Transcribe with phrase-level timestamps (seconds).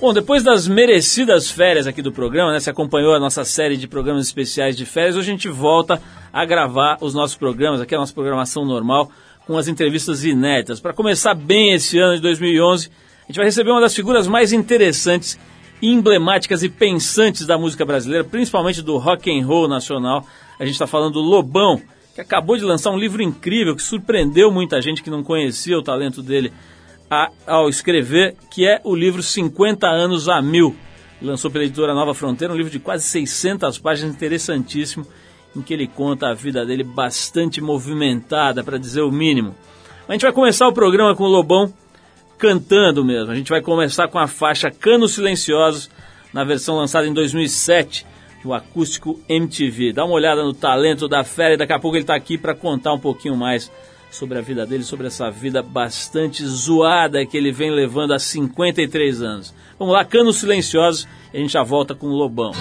[0.00, 2.58] Bom, depois das merecidas férias aqui do programa, né?
[2.58, 5.14] Você acompanhou a nossa série de programas especiais de férias.
[5.14, 6.00] Hoje a gente volta
[6.32, 9.12] a gravar os nossos programas, aqui a nossa programação normal,
[9.46, 10.80] com as entrevistas inéditas.
[10.80, 12.90] Para começar bem esse ano de 2011,
[13.24, 15.38] a gente vai receber uma das figuras mais interessantes,
[15.82, 20.26] emblemáticas e pensantes da música brasileira, principalmente do rock and roll nacional.
[20.58, 21.78] A gente está falando do Lobão,
[22.14, 25.82] que acabou de lançar um livro incrível que surpreendeu muita gente que não conhecia o
[25.82, 26.50] talento dele
[27.10, 30.76] a, ao escrever, que é o livro 50 anos a mil.
[31.20, 35.06] Lançou pela editora Nova Fronteira, um livro de quase 600 páginas, interessantíssimo,
[35.54, 39.54] em que ele conta a vida dele bastante movimentada, para dizer o mínimo.
[40.08, 41.72] A gente vai começar o programa com o Lobão
[42.38, 43.30] cantando mesmo.
[43.30, 45.90] A gente vai começar com a faixa Canos Silenciosos,
[46.32, 48.06] na versão lançada em 2007,
[48.42, 49.92] do acústico MTV.
[49.92, 52.54] Dá uma olhada no talento da fera e daqui a pouco ele está aqui para
[52.54, 53.70] contar um pouquinho mais
[54.10, 59.22] sobre a vida dele, sobre essa vida bastante zoada que ele vem levando há 53
[59.22, 59.54] anos.
[59.78, 62.52] Vamos lá, Canos Silenciosos, e a gente já volta com o Lobão.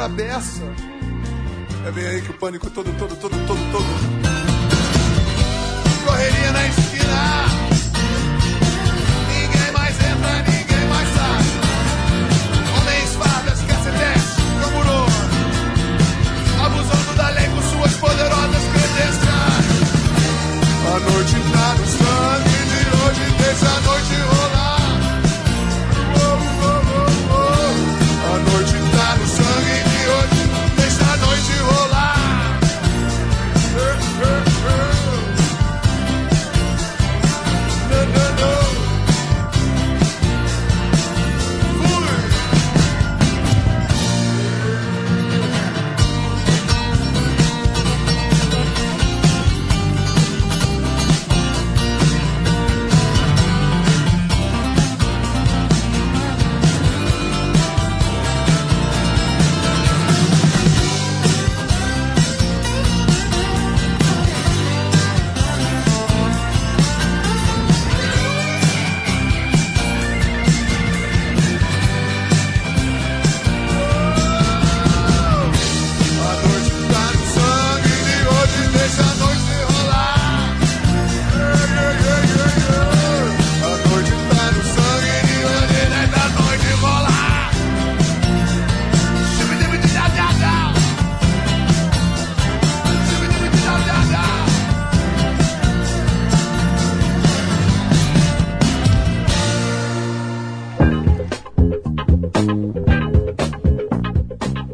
[0.00, 0.62] Na beça.
[1.86, 3.84] É bem aí que o pânico todo, todo, todo, todo, todo.
[6.06, 7.44] Correria na esquina.
[9.28, 11.42] Ninguém mais entra, ninguém mais sai.
[12.78, 15.12] Homens, fardas, cacetetes, camburões.
[16.64, 19.66] Abusando da lei com suas poderosas credenciais.
[20.86, 21.79] A noite tá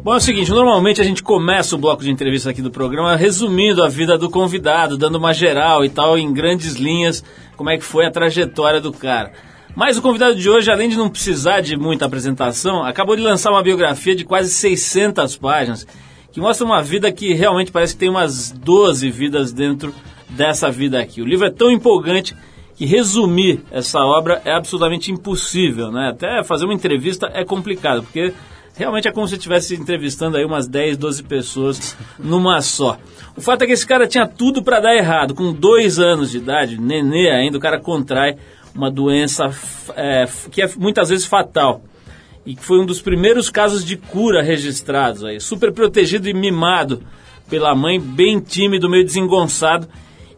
[0.07, 3.17] Bom, é o seguinte, normalmente a gente começa o bloco de entrevista aqui do programa
[3.17, 7.21] resumindo a vida do convidado, dando uma geral e tal, em grandes linhas,
[7.57, 9.33] como é que foi a trajetória do cara.
[9.75, 13.51] Mas o convidado de hoje, além de não precisar de muita apresentação, acabou de lançar
[13.51, 15.85] uma biografia de quase 600 páginas,
[16.31, 19.93] que mostra uma vida que realmente parece que tem umas 12 vidas dentro
[20.29, 21.21] dessa vida aqui.
[21.21, 22.33] O livro é tão empolgante
[22.77, 26.11] que resumir essa obra é absolutamente impossível, né?
[26.11, 28.33] Até fazer uma entrevista é complicado, porque
[28.77, 32.97] realmente é como se estivesse entrevistando aí umas 10, 12 pessoas numa só.
[33.35, 35.33] O fato é que esse cara tinha tudo para dar errado.
[35.33, 38.37] Com dois anos de idade, nenê ainda, o cara contrai
[38.73, 39.51] uma doença
[39.95, 41.81] é, que é muitas vezes fatal.
[42.45, 45.39] E que foi um dos primeiros casos de cura registrados aí.
[45.39, 47.03] Super protegido e mimado
[47.49, 49.87] pela mãe, bem tímido, meio desengonçado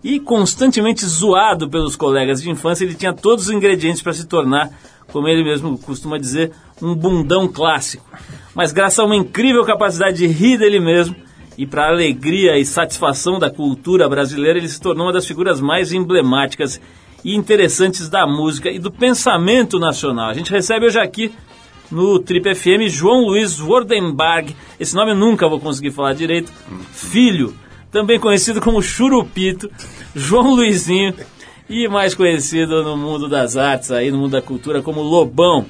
[0.03, 2.83] e constantemente zoado pelos colegas de infância.
[2.83, 4.71] Ele tinha todos os ingredientes para se tornar,
[5.11, 6.51] como ele mesmo costuma dizer,
[6.81, 8.05] um bundão clássico.
[8.53, 11.15] Mas graças a uma incrível capacidade de rir dele mesmo
[11.57, 15.91] e para alegria e satisfação da cultura brasileira, ele se tornou uma das figuras mais
[15.91, 16.79] emblemáticas
[17.23, 20.29] e interessantes da música e do pensamento nacional.
[20.29, 21.33] A gente recebe hoje aqui
[21.91, 26.51] no Trip FM João Luiz Wordenberg, esse nome eu nunca vou conseguir falar direito,
[26.91, 27.53] filho,
[27.91, 29.69] também conhecido como Churupito,
[30.15, 31.13] João Luizinho
[31.69, 35.67] e mais conhecido no mundo das artes, aí no mundo da cultura como Lobão.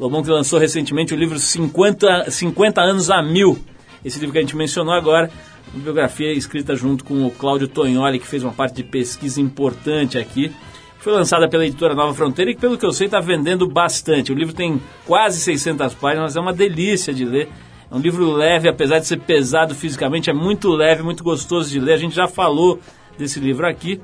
[0.00, 3.58] Lobão que lançou recentemente o livro 50, 50 anos a mil.
[4.02, 5.30] Esse livro que a gente mencionou agora,
[5.74, 10.16] uma biografia escrita junto com o Cláudio Tognoli, que fez uma parte de pesquisa importante
[10.16, 10.50] aqui.
[10.98, 14.32] Foi lançada pela editora Nova Fronteira e, pelo que eu sei, está vendendo bastante.
[14.32, 17.48] O livro tem quase 600 páginas, é uma delícia de ler.
[17.90, 21.78] É um livro leve, apesar de ser pesado fisicamente, é muito leve, muito gostoso de
[21.78, 21.94] ler.
[21.94, 22.80] A gente já falou
[23.18, 24.00] desse livro aqui.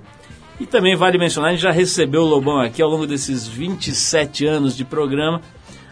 [0.60, 4.44] E também vale mencionar, a gente já recebeu o Lobão aqui ao longo desses 27
[4.46, 5.40] anos de programa.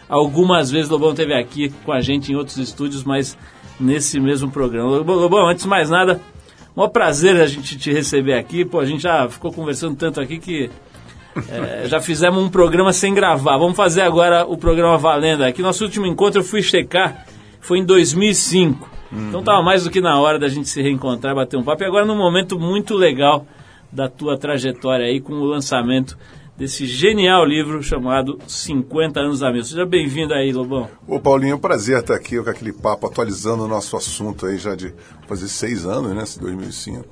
[0.09, 3.37] Algumas vezes o Lobão esteve aqui com a gente em outros estúdios, mas
[3.79, 4.97] nesse mesmo programa.
[4.97, 6.19] Lobão, antes de mais nada,
[6.75, 8.65] maior prazer a gente te receber aqui.
[8.65, 10.69] Pô, a gente já ficou conversando tanto aqui que
[11.49, 13.57] é, já fizemos um programa sem gravar.
[13.57, 15.61] Vamos fazer agora o programa valendo aqui.
[15.61, 17.25] Nosso último encontro eu fui checar,
[17.61, 18.89] foi em 2005.
[19.11, 19.27] Uhum.
[19.29, 21.83] Então estava mais do que na hora da gente se reencontrar, bater um papo.
[21.83, 23.45] E agora num momento muito legal
[23.91, 26.17] da tua trajetória aí com o lançamento
[26.57, 29.63] desse genial livro chamado 50 anos a mil.
[29.63, 30.89] Seja bem-vindo aí, Lobão.
[31.07, 34.57] Ô, Paulinho, é um prazer estar aqui com aquele papo, atualizando o nosso assunto aí
[34.57, 34.93] já de
[35.27, 37.05] fazer seis anos, né, 2005.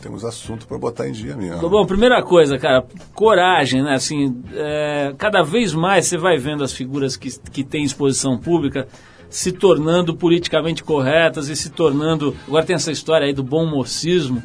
[0.00, 1.60] Temos assunto para botar em dia mesmo.
[1.60, 6.72] Lobão, primeira coisa, cara, coragem, né, assim, é, cada vez mais você vai vendo as
[6.72, 8.86] figuras que, que têm exposição pública
[9.28, 14.40] se tornando politicamente corretas e se tornando, agora tem essa história aí do bom mocismo,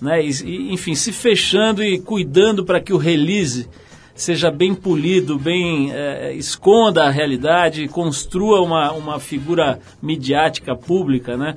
[0.00, 3.68] né, e, enfim, se fechando e cuidando para que o release
[4.14, 11.56] seja bem polido, bem é, esconda a realidade, construa uma, uma figura midiática pública, né?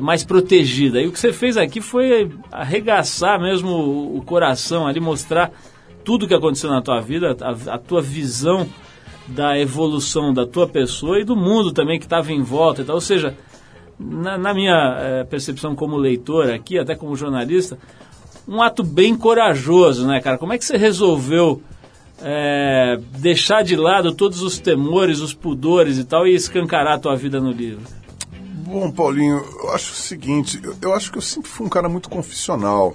[0.00, 1.00] mais protegida.
[1.00, 5.50] E o que você fez aqui foi arregaçar mesmo o, o coração ali, mostrar
[6.04, 8.68] tudo o que aconteceu na tua vida, a, a, tua visão
[9.26, 12.94] da evolução da tua pessoa e do mundo também que estava em volta e tal.
[12.94, 13.36] Ou seja,
[13.98, 17.78] na, na minha é, percepção como leitor aqui, até como jornalista,
[18.46, 20.38] um ato bem corajoso, né, cara?
[20.38, 21.60] Como é que você resolveu
[22.22, 27.16] é, deixar de lado todos os temores, os pudores e tal, e escancarar a tua
[27.16, 27.82] vida no livro?
[28.66, 31.88] Bom, Paulinho, eu acho o seguinte, eu, eu acho que eu sempre fui um cara
[31.88, 32.94] muito confissional.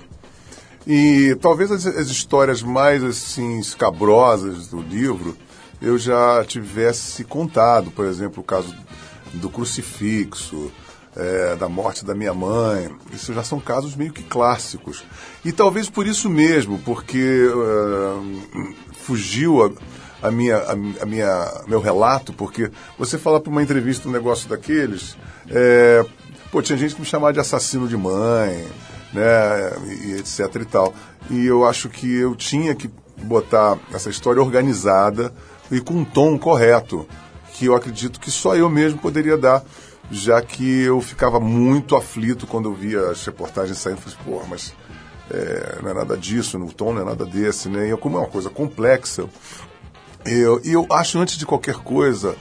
[0.85, 5.37] E talvez as, as, histórias mais assim escabrosas do livro
[5.81, 8.75] eu já tivesse contado, por exemplo, o caso
[9.33, 10.71] do crucifixo,
[11.15, 12.89] é, da morte da minha mãe.
[13.11, 15.03] Isso já são casos meio que clássicos.
[15.43, 21.79] E talvez por isso mesmo, porque uh, fugiu a, a, minha, a, a, minha, meu
[21.79, 25.17] relato, porque você falar para uma entrevista um negócio daqueles,
[25.49, 26.05] é,
[26.51, 28.65] pô, tinha gente que me chamava de assassino de mãe,
[29.13, 29.23] né,
[30.05, 30.93] e, etc e tal.
[31.29, 35.33] E eu acho que eu tinha que botar essa história organizada
[35.71, 37.07] e com um tom correto,
[37.53, 39.63] que eu acredito que só eu mesmo poderia dar
[40.11, 44.01] já que eu ficava muito aflito quando eu via as reportagens saindo.
[44.01, 44.73] Falei, pô, mas
[45.29, 47.89] é, não é nada disso, no tom não é nada desse, né?
[47.89, 49.25] E como é uma coisa complexa,
[50.25, 52.35] eu, e eu acho, antes de qualquer coisa,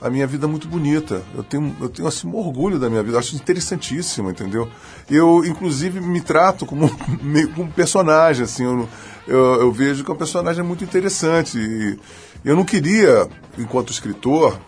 [0.00, 1.22] a minha vida é muito bonita.
[1.34, 4.68] Eu tenho, eu tenho assim, um orgulho da minha vida, eu acho interessantíssima, entendeu?
[5.10, 6.90] Eu, inclusive, me trato como,
[7.22, 8.88] meio, como personagem, assim, eu,
[9.26, 11.58] eu, eu vejo que é um personagem muito interessante.
[11.58, 11.98] E
[12.44, 14.58] eu não queria, enquanto escritor,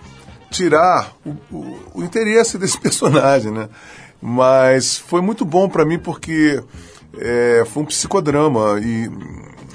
[0.51, 3.69] tirar o, o, o interesse desse personagem, né?
[4.21, 6.63] Mas foi muito bom para mim porque
[7.19, 9.11] é, foi um psicodrama e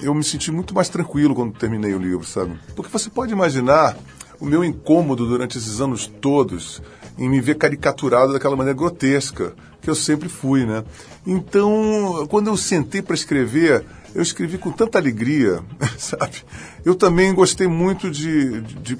[0.02, 2.60] eu me senti muito mais tranquilo quando terminei o livro, sabe?
[2.76, 3.98] Porque você pode imaginar
[4.40, 6.82] o meu incômodo durante esses anos todos
[7.18, 10.84] em me ver caricaturado daquela maneira grotesca que eu sempre fui, né?
[11.26, 15.62] Então, quando eu sentei para escrever, eu escrevi com tanta alegria,
[15.98, 16.44] sabe?
[16.84, 18.98] Eu também gostei muito de, de, de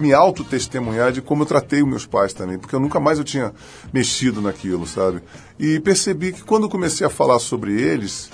[0.00, 3.24] me autotestemunhar de como eu tratei os meus pais também, porque eu nunca mais eu
[3.24, 3.52] tinha
[3.92, 5.22] mexido naquilo, sabe?
[5.58, 8.30] E percebi que quando comecei a falar sobre eles,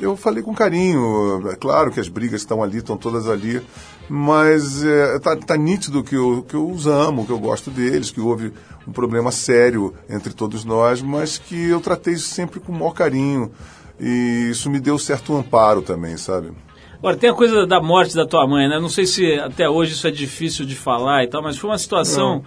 [0.00, 1.48] eu falei com carinho.
[1.50, 3.62] É claro que as brigas estão ali, estão todas ali,
[4.08, 8.10] mas é, tá, tá nítido que eu, que eu os amo, que eu gosto deles,
[8.10, 8.52] que houve
[8.86, 13.50] um problema sério entre todos nós, mas que eu tratei sempre com o maior carinho.
[13.98, 16.52] E isso me deu certo amparo também, sabe?
[17.04, 18.80] Agora, tem a coisa da morte da tua mãe, né?
[18.80, 21.76] Não sei se até hoje isso é difícil de falar e tal, mas foi uma
[21.76, 22.42] situação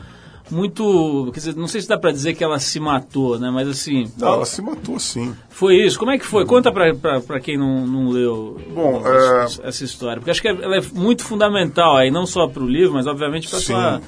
[0.50, 1.30] muito.
[1.32, 3.52] Quer dizer, não sei se dá pra dizer que ela se matou, né?
[3.52, 4.12] Mas assim.
[4.18, 5.36] Não, ela se matou sim.
[5.48, 6.00] Foi isso?
[6.00, 6.44] Como é que foi?
[6.44, 10.18] Conta pra quem não, não leu Bom, essa, é- essa história.
[10.18, 13.74] Porque acho que ela é muito fundamental aí, não só pro livro, mas obviamente Sim.
[13.74, 14.02] tua.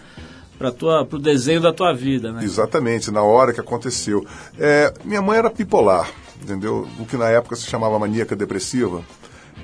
[0.58, 2.44] Pra tua, pro desenho da tua vida, né?
[2.44, 4.26] Exatamente, na hora que aconteceu.
[4.58, 6.10] É, minha mãe era bipolar,
[6.42, 6.86] entendeu?
[7.00, 9.02] O que na época se chamava maníaca depressiva.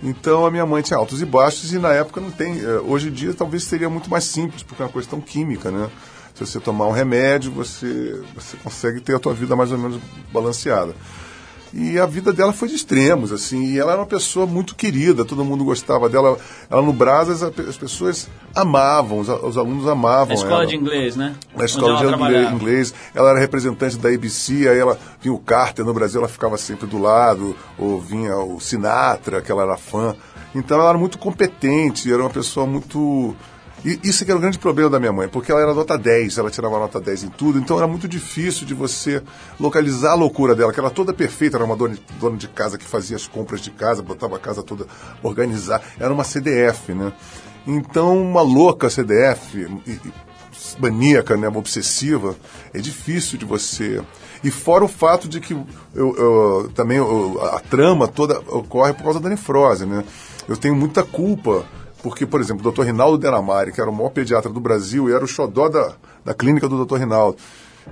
[0.06, 2.60] Então a minha mãe tinha altos e baixos e na época não tem.
[2.60, 5.90] é, hoje em dia talvez seria muito mais simples, porque é uma questão química, né?
[6.36, 10.00] Se você tomar um remédio, você, você consegue ter a tua vida mais ou menos
[10.32, 10.94] balanceada.
[11.78, 15.26] E a vida dela foi de extremos, assim, e ela era uma pessoa muito querida,
[15.26, 16.38] todo mundo gostava dela.
[16.70, 21.18] Ela no Brasas, as pessoas amavam, os, os alunos amavam Na escola ela de inglês,
[21.18, 21.36] né?
[21.54, 22.94] na escola de inglês, inglês.
[23.14, 26.88] Ela era representante da ABC, aí ela vinha o Carter no Brasil, ela ficava sempre
[26.88, 30.16] do lado, ou vinha o Sinatra, que ela era fã.
[30.56, 33.36] Então ela era muito competente, era uma pessoa muito.
[33.84, 36.38] E isso que era o grande problema da minha mãe, porque ela era nota 10,
[36.38, 39.22] ela tirava nota 10 em tudo, então era muito difícil de você
[39.60, 42.86] localizar a loucura dela, que ela toda perfeita, era uma dona, dona de casa que
[42.86, 44.88] fazia as compras de casa, botava a casa toda
[45.22, 47.14] organizada, era uma CDF, né?
[47.68, 49.56] Então, uma louca CDF,
[49.86, 50.02] e- e
[50.80, 52.36] maníaca, né, obsessiva,
[52.74, 54.02] é difícil de você.
[54.44, 59.04] E fora o fato de que eu, eu- também eu- a trama toda ocorre por
[59.04, 60.04] causa da nefrose, né?
[60.48, 61.66] Eu tenho muita culpa,
[62.06, 62.84] porque, por exemplo, o Dr.
[62.84, 66.36] Rinaldo Denamari, que era o maior pediatra do Brasil e era o xodó da, da
[66.36, 66.98] clínica do Dr.
[66.98, 67.38] Rinaldo.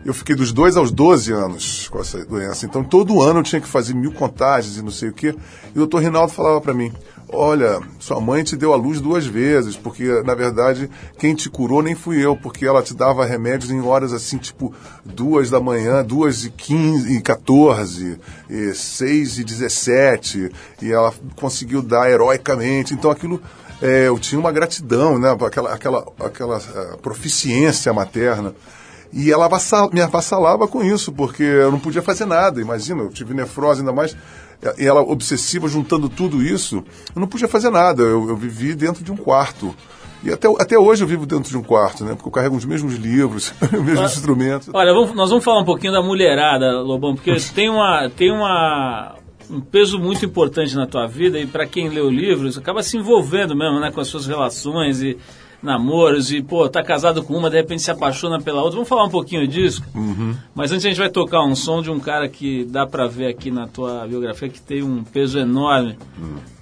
[0.05, 2.63] Eu fiquei dos 2 aos 12 anos com essa doença.
[2.67, 5.33] Então, todo ano eu tinha que fazer mil contagens e não sei o quê.
[5.75, 5.97] E o Dr.
[5.97, 6.93] Rinaldo falava para mim:
[7.35, 11.81] Olha, sua mãe te deu a luz duas vezes, porque na verdade quem te curou
[11.81, 14.71] nem fui eu, porque ela te dava remédios em horas assim, tipo
[15.03, 21.81] duas da manhã, duas e quinze, e 14, e seis e 17, e ela conseguiu
[21.81, 22.93] dar heroicamente.
[22.93, 23.41] Então aquilo
[23.83, 28.55] é, eu tinha uma gratidão, né, aquela, aquela, aquela eh, proficiência materna.
[29.11, 29.47] E ela
[29.91, 32.59] me avassalava com isso, porque eu não podia fazer nada.
[32.61, 34.15] Imagina, eu tive nefrose ainda mais.
[34.77, 38.01] E ela obsessiva, juntando tudo isso, eu não podia fazer nada.
[38.01, 39.75] Eu, eu vivi dentro de um quarto.
[40.23, 42.13] E até, até hoje eu vivo dentro de um quarto, né?
[42.15, 44.69] Porque eu carrego os mesmos livros, os mesmos instrumentos.
[44.73, 49.15] Olha, vamos- nós vamos falar um pouquinho da mulherada, Lobão, porque tem uma tem uma
[49.49, 52.81] um peso muito importante na tua vida e para quem lê o livro, isso acaba
[52.83, 55.17] se envolvendo mesmo, né, com as suas relações e
[55.61, 58.73] namoros e pô, tá casado com uma, de repente se apaixona pela outra.
[58.75, 59.81] Vamos falar um pouquinho disso?
[60.53, 63.27] Mas antes a gente vai tocar um som de um cara que dá para ver
[63.27, 65.97] aqui na tua biografia que tem um peso enorme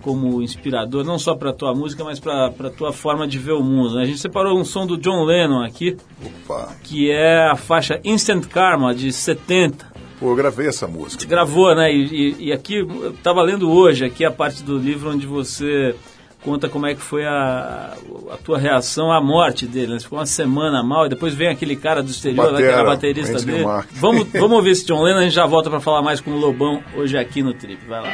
[0.04, 3.96] como inspirador, não só para tua música, mas para tua forma de ver o mundo.
[3.96, 4.04] né?
[4.04, 6.76] A gente separou um som do John Lennon aqui, Opa!
[6.84, 9.91] que é a faixa Instant Karma de 70.
[10.22, 11.26] Pô, eu gravei essa música.
[11.26, 11.92] Gravou, né?
[11.92, 15.96] E, e- e aqui, eu estava lendo hoje, aqui a parte do livro onde você
[16.44, 17.96] conta como é que foi a,
[18.32, 19.94] a tua reação à morte dele.
[19.94, 19.98] Né?
[20.00, 22.84] Você ficou uma semana mal e depois vem aquele cara do exterior, lá, que era
[22.84, 23.66] Batera, baterista Anthony dele.
[23.94, 26.38] Vamos, vamos ouvir esse John Lennon, a gente já volta para falar mais com o
[26.38, 27.84] Lobão hoje aqui no Trip.
[27.88, 28.10] Vai lá.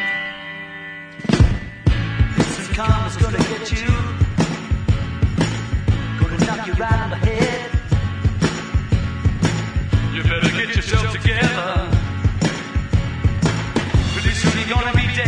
[10.13, 11.96] You better get yourself together.
[14.67, 15.26] gonna be dead.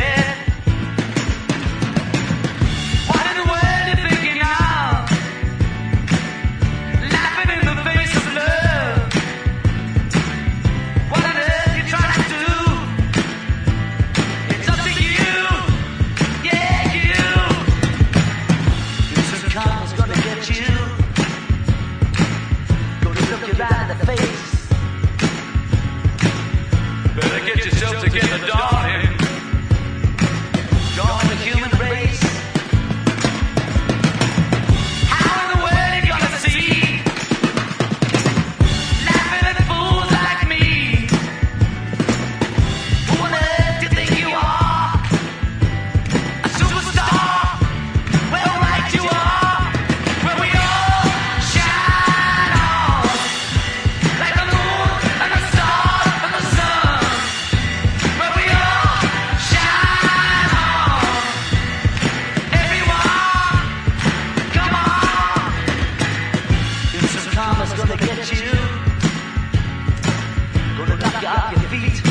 [71.21, 72.08] got your feet.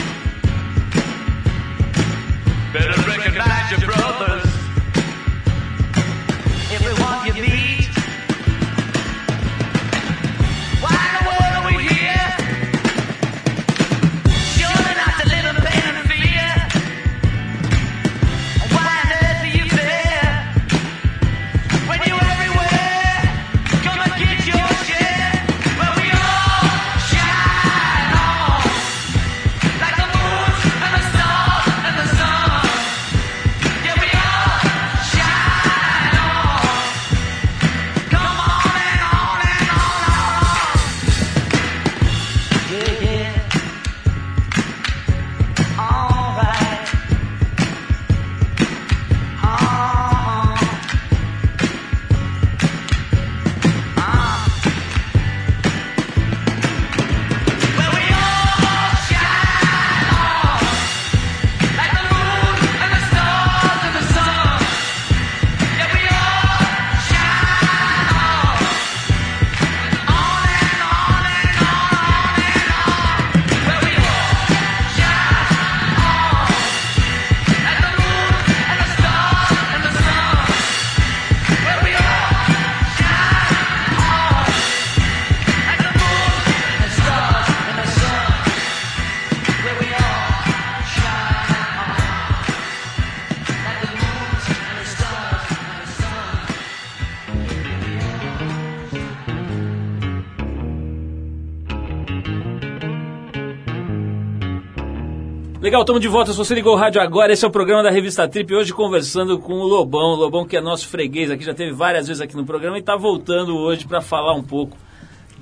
[105.61, 106.31] Legal, estamos de volta.
[106.31, 108.55] Se você ligou o rádio agora, esse é o programa da Revista Trip.
[108.55, 110.13] Hoje conversando com o Lobão.
[110.13, 112.81] O Lobão que é nosso freguês aqui, já teve várias vezes aqui no programa e
[112.81, 114.77] está voltando hoje para falar um pouco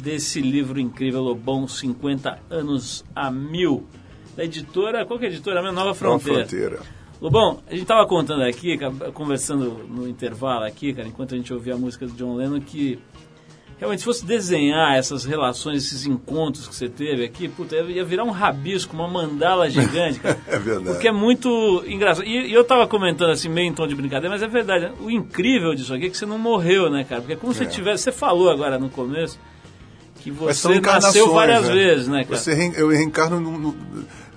[0.03, 3.87] desse livro incrível, Lobão 50 anos a mil.
[4.35, 5.61] Da editora, qual que é a editora?
[5.61, 5.77] mesmo?
[5.77, 6.47] Nova Fronteira.
[6.47, 6.81] fronteira.
[7.21, 8.79] Lobão, a gente estava contando aqui,
[9.13, 12.99] conversando no intervalo aqui, cara, enquanto a gente ouvia a música do John Lennon, que
[13.79, 18.25] realmente se fosse desenhar essas relações, esses encontros que você teve aqui, puta, ia virar
[18.25, 20.39] um rabisco, uma mandala gigante, cara.
[20.49, 20.87] É verdade.
[20.91, 22.25] Porque é muito engraçado.
[22.27, 24.87] E, e eu tava comentando assim, meio em tom de brincadeira, mas é verdade.
[24.87, 24.93] né?
[25.01, 27.21] O incrível disso aqui é que você não morreu, né, cara?
[27.21, 27.67] Porque é como se É.
[27.67, 28.05] tivesse.
[28.05, 29.39] Você falou agora no começo
[30.21, 31.75] que você nasceu várias né?
[31.75, 32.37] vezes, né, cara?
[32.37, 33.77] Você eu reencarno no, no-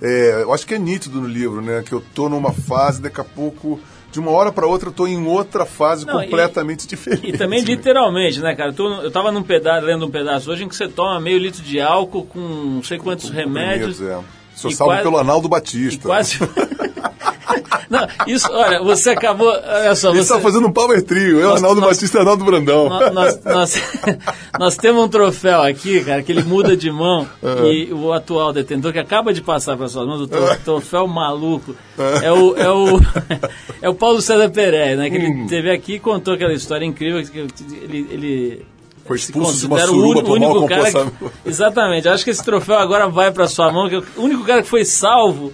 [0.01, 1.81] é, eu acho que é nítido no livro, né?
[1.85, 3.79] Que eu tô numa fase, daqui a pouco,
[4.11, 7.27] de uma hora para outra, eu tô em outra fase Não, e- completamente diferente.
[7.29, 7.65] E também né?
[7.65, 8.69] literalmente, né, cara?
[8.71, 11.37] Eu, tô- eu tava num pedaço, lendo um pedaço hoje em que você toma meio
[11.37, 13.97] litro de álcool com não sei quantos remédios.
[13.99, 14.39] Comprimidos, é.
[14.55, 16.07] Sou e salvo quase- pelo Arnaldo E Batista.
[16.07, 16.39] quase.
[17.89, 19.47] não, isso, olha, você acabou.
[19.49, 20.19] Olha só, você.
[20.19, 21.39] está fazendo um power trio.
[21.39, 22.89] Eu, Nós- Arnaldo nós- Batista e Arnaldo Brandão.
[22.89, 23.81] Nó- Nós, nós,
[24.59, 27.27] nós temos um troféu aqui, cara, que ele muda de mão
[27.65, 31.75] e o atual detentor que acaba de passar para suas mãos, o tro- troféu maluco,
[32.21, 32.99] é o, é o,
[33.81, 35.09] é o Paulo César Pereira, né?
[35.09, 38.65] Que ele teve aqui e contou aquela história incrível que ele, ele
[39.05, 41.49] Foi expulso de uma o suruba único, por cara que.
[41.49, 44.61] Exatamente, acho que esse troféu agora vai para sua mão, que é o único cara
[44.61, 45.51] que foi salvo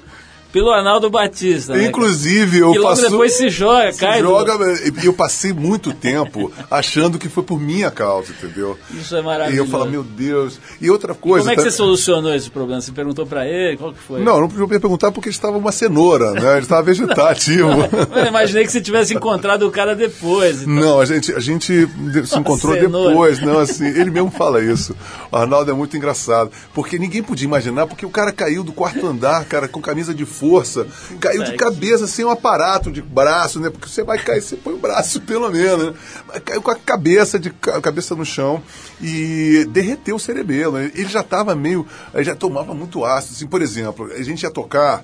[0.56, 1.74] pelo Arnaldo Batista.
[1.74, 1.84] né?
[1.84, 4.22] Inclusive, eu que logo depois se joga, se cai.
[4.22, 4.56] do- joga,
[5.04, 8.78] e eu passei muito tempo achando que foi por minha causa, entendeu?
[8.92, 9.68] Isso é E maravilhoso.
[9.68, 10.58] eu falo, meu Deus.
[10.80, 11.40] E outra coisa.
[11.44, 12.80] Como é que tá- você solucionou esse problema?
[12.80, 13.76] Você perguntou pra ele?
[13.76, 14.22] Qual que foi?
[14.24, 16.52] Não, não podia perguntar porque estava uma cenoura, né?
[16.54, 17.68] Ele estava vegetativo.
[18.16, 20.62] Eu imaginei que você tivesse encontrado o cara depois.
[20.62, 20.74] então.
[20.74, 21.86] Não, a gente, a gente
[22.26, 23.10] se encontrou cenoura.
[23.10, 24.96] depois, não, assim, ele mesmo fala isso.
[25.30, 29.06] O Arnaldo é muito engraçado, porque ninguém podia imaginar, porque o cara caiu do quarto
[29.06, 30.86] andar, cara, com camisa de força,
[31.20, 33.70] caiu de cabeça, sem um aparato de braço, né?
[33.70, 35.94] Porque você vai cair, você põe o braço pelo menos, né?
[36.28, 38.62] Mas caiu com a cabeça, de, ca- cabeça no chão
[39.02, 40.78] e derreteu o cerebelo.
[40.78, 44.52] Ele já estava meio, ele já tomava muito ácido, assim, por exemplo, a gente ia
[44.52, 45.04] tocar,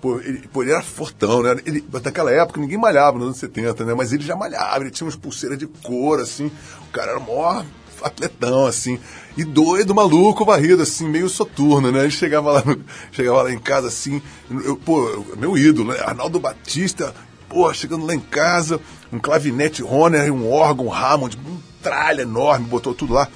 [0.00, 1.56] Pô, ele, pô, ele era fortão, né?
[1.64, 3.94] Ele, naquela época ninguém malhava nos anos 70, né?
[3.94, 6.50] Mas ele já malhava, ele tinha umas pulseiras de couro, assim.
[6.88, 7.62] O cara era mó
[8.02, 8.98] atletão, assim.
[9.36, 12.00] E doido, maluco, varrido, assim, meio soturno, né?
[12.00, 12.62] Ele chegava lá,
[13.12, 14.20] chegava lá em casa, assim.
[14.50, 16.00] Eu, pô, meu ídolo, né?
[16.00, 17.14] Arnaldo Batista,
[17.48, 18.80] pô, chegando lá em casa,
[19.12, 23.28] um clavinete Honer, um órgão Hammond, um tralha enorme, botou tudo lá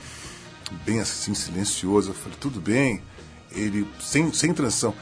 [0.85, 2.11] bem assim, silencioso.
[2.11, 3.03] Eu falei, tudo bem.
[3.53, 4.95] Ele, sem, sem transição.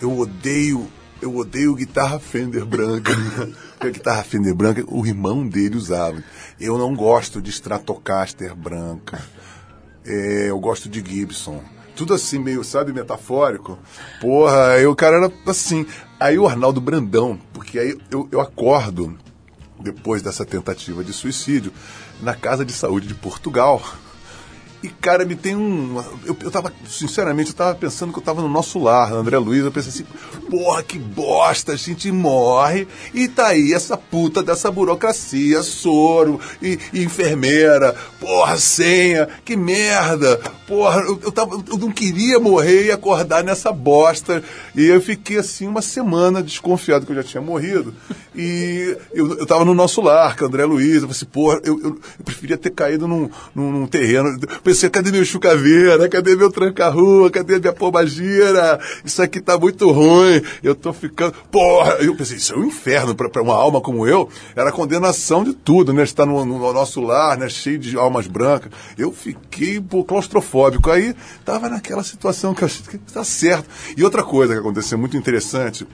[0.00, 0.88] Eu odeio,
[1.20, 3.12] eu odeio guitarra Fender branca.
[3.74, 6.22] Porque a guitarra Fender branca, o irmão dele usava.
[6.60, 9.22] Eu não gosto de Stratocaster branca.
[10.04, 11.62] É, eu gosto de Gibson.
[11.96, 13.78] Tudo assim, meio, sabe, metafórico.
[14.20, 15.86] Porra, aí o cara era assim.
[16.18, 19.16] Aí o Arnaldo Brandão, porque aí eu, eu acordo,
[19.80, 21.72] depois dessa tentativa de suicídio,
[22.20, 23.82] na Casa de Saúde de Portugal.
[24.84, 25.96] E, cara, me tem um.
[26.26, 29.64] Eu, eu tava, sinceramente, eu tava pensando que eu tava no nosso lar, André Luiz.
[29.64, 30.04] Eu pensei assim,
[30.50, 32.86] porra, que bosta, a gente morre.
[33.14, 40.38] E tá aí essa puta dessa burocracia, soro e, e enfermeira, porra, senha, que merda.
[40.66, 44.42] Porra, eu, eu, tava, eu não queria morrer e acordar nessa bosta.
[44.74, 47.94] E eu fiquei assim uma semana desconfiado que eu já tinha morrido.
[48.34, 50.94] E eu, eu tava no nosso lar, com André Luiz.
[50.94, 54.38] Eu falei assim, porra, eu, eu, eu preferia ter caído num, num, num terreno.
[54.62, 56.08] Pensei, cadê meu chucaveira?
[56.08, 57.30] Cadê meu tranca-rua?
[57.30, 58.80] Cadê minha pombagira?
[59.04, 60.40] Isso aqui tá muito ruim.
[60.62, 61.34] Eu tô ficando.
[61.50, 61.98] Porra!
[62.00, 64.30] Eu pensei, isso é um inferno pra uma alma como eu.
[64.56, 66.04] Era a condenação de tudo, né?
[66.04, 67.50] Estar no, no nosso lar, né?
[67.50, 68.72] Cheio de almas brancas.
[68.96, 70.53] Eu fiquei pô, claustrofóbico.
[70.92, 71.14] Aí
[71.44, 73.68] tava naquela situação que eu achei que tá certo.
[73.96, 75.86] E outra coisa que aconteceu muito interessante.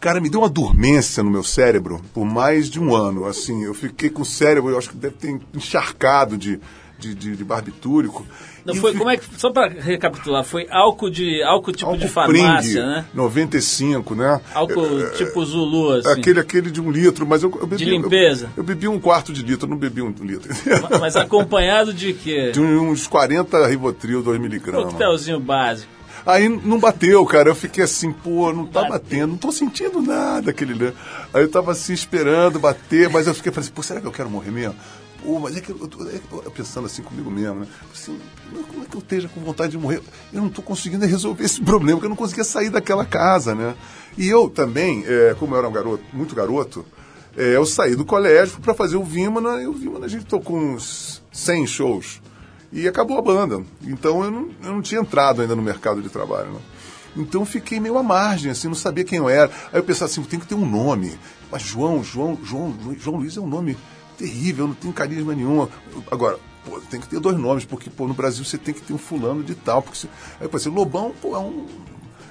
[0.00, 3.24] Cara, me deu uma dormência no meu cérebro por mais de um ano.
[3.24, 6.58] Assim, eu fiquei com o cérebro, eu acho que deve ter encharcado de,
[7.02, 8.24] de, de, de barbitúrico.
[8.64, 12.80] Não foi, como é que, só para recapitular, foi álcool de álcool tipo de farmácia,
[12.80, 13.04] Pring, né?
[13.12, 14.40] 95, né?
[14.54, 16.10] Álcool tipo Zulu, assim.
[16.12, 17.84] Aquele, aquele de um litro, mas eu, eu bebi.
[17.84, 18.46] De limpeza?
[18.56, 20.54] Eu, eu bebi um quarto de litro, não bebi um litro.
[21.00, 22.52] Mas acompanhado de quê?
[22.52, 24.84] De uns 40 Rivotril, 2 miligramas.
[24.84, 25.90] Coquetelzinho básico.
[26.24, 27.48] Aí não bateu, cara.
[27.48, 28.92] Eu fiquei assim, pô, não tá Bateu.
[28.92, 30.74] batendo, não tô sentindo nada aquele.
[30.74, 30.92] né?
[31.34, 34.30] Aí eu tava assim esperando bater, mas eu fiquei assim, pô, será que eu quero
[34.30, 34.76] morrer mesmo?
[35.22, 37.66] Pô, mas é tô- é que eu- pensando assim comigo mesmo, né?
[37.92, 38.18] Assim,
[38.68, 40.02] como é que eu esteja com vontade de morrer?
[40.32, 43.74] Eu não tô conseguindo resolver esse problema, porque eu não conseguia sair daquela casa, né?
[44.18, 46.84] E eu também, é, como eu era um garoto, muito garoto,
[47.36, 50.58] é, eu saí do colégio para fazer o Vimana, e o Vimana a gente tocou
[50.58, 52.20] uns 100 shows.
[52.72, 53.62] E acabou a banda.
[53.82, 56.52] Então eu não, eu não tinha entrado ainda no mercado de trabalho.
[56.52, 56.60] Né?
[57.16, 59.50] Então fiquei meio à margem, assim, não sabia quem eu era.
[59.70, 61.18] Aí eu pensava assim, tem que ter um nome.
[61.50, 63.76] Mas João, João, João, João Luiz é um nome
[64.22, 65.66] terrível, não tem carisma nenhum.
[66.08, 68.92] Agora, pô, tem que ter dois nomes, porque pô, no Brasil você tem que ter
[68.92, 69.82] um fulano de tal.
[69.82, 70.08] Porque você...
[70.40, 71.66] Aí pensei, Lobão, pô, é um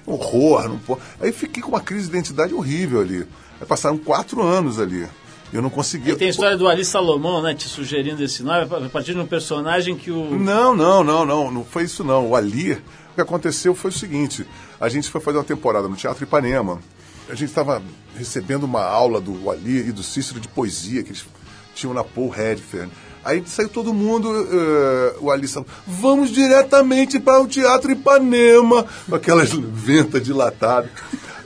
[0.06, 0.70] horror.
[0.70, 0.98] Não pô.
[1.20, 3.28] Aí fiquei com uma crise de identidade horrível ali.
[3.60, 5.06] Aí passaram quatro anos ali.
[5.52, 6.14] Eu não conseguia.
[6.14, 7.54] E tem a história do Ali Salomão, né?
[7.54, 10.40] Te sugerindo esse nome, a partir de um personagem que o.
[10.40, 12.30] Não, não, não, não, não foi isso não.
[12.30, 14.48] O Ali, o que aconteceu foi o seguinte:
[14.80, 16.80] a gente foi fazer uma temporada no Teatro Ipanema.
[17.28, 17.82] A gente estava
[18.16, 21.26] recebendo uma aula do Ali e do Cícero de poesia que eles
[21.74, 22.90] tinham na Paul Redfern.
[23.24, 29.16] Aí saiu todo mundo, eh, o Ali falou, vamos diretamente para o Teatro Ipanema, com
[29.16, 30.90] aquelas ventas dilatadas.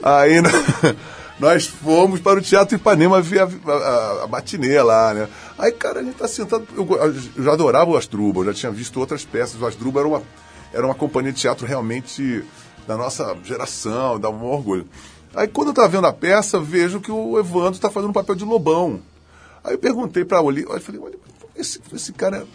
[0.02, 0.40] Aí
[1.38, 5.28] nós fomos para o Teatro Ipanema ver a, a, a matinê lá, né?
[5.58, 6.66] Aí, cara, a gente tá sentado.
[6.74, 6.88] Eu,
[7.36, 9.60] eu já adorava o Asdrubal, eu já tinha visto outras peças.
[9.60, 10.22] O Asdrubal era uma,
[10.72, 12.42] era uma companhia de teatro realmente
[12.86, 14.86] da nossa geração, dá um orgulho.
[15.34, 18.34] Aí, quando eu tava vendo a peça, vejo que o Evandro está fazendo um papel
[18.34, 19.02] de lobão.
[19.66, 21.18] Aí eu perguntei para Oli, eu falei, olha,
[21.56, 22.46] esse, esse cara.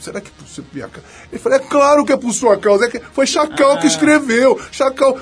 [0.00, 1.08] Será que é por sua minha causa?
[1.30, 2.86] Ele falou, é claro que é por sua causa.
[2.86, 4.60] É foi Chacal que escreveu.
[4.72, 5.18] Chacal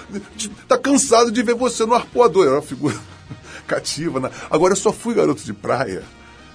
[0.67, 2.47] tá cansado de ver você no arpoador.
[2.47, 2.97] Era uma figura
[3.69, 4.21] cativa.
[4.21, 4.31] Né?
[4.51, 6.03] Agora, eu só fui garoto de praia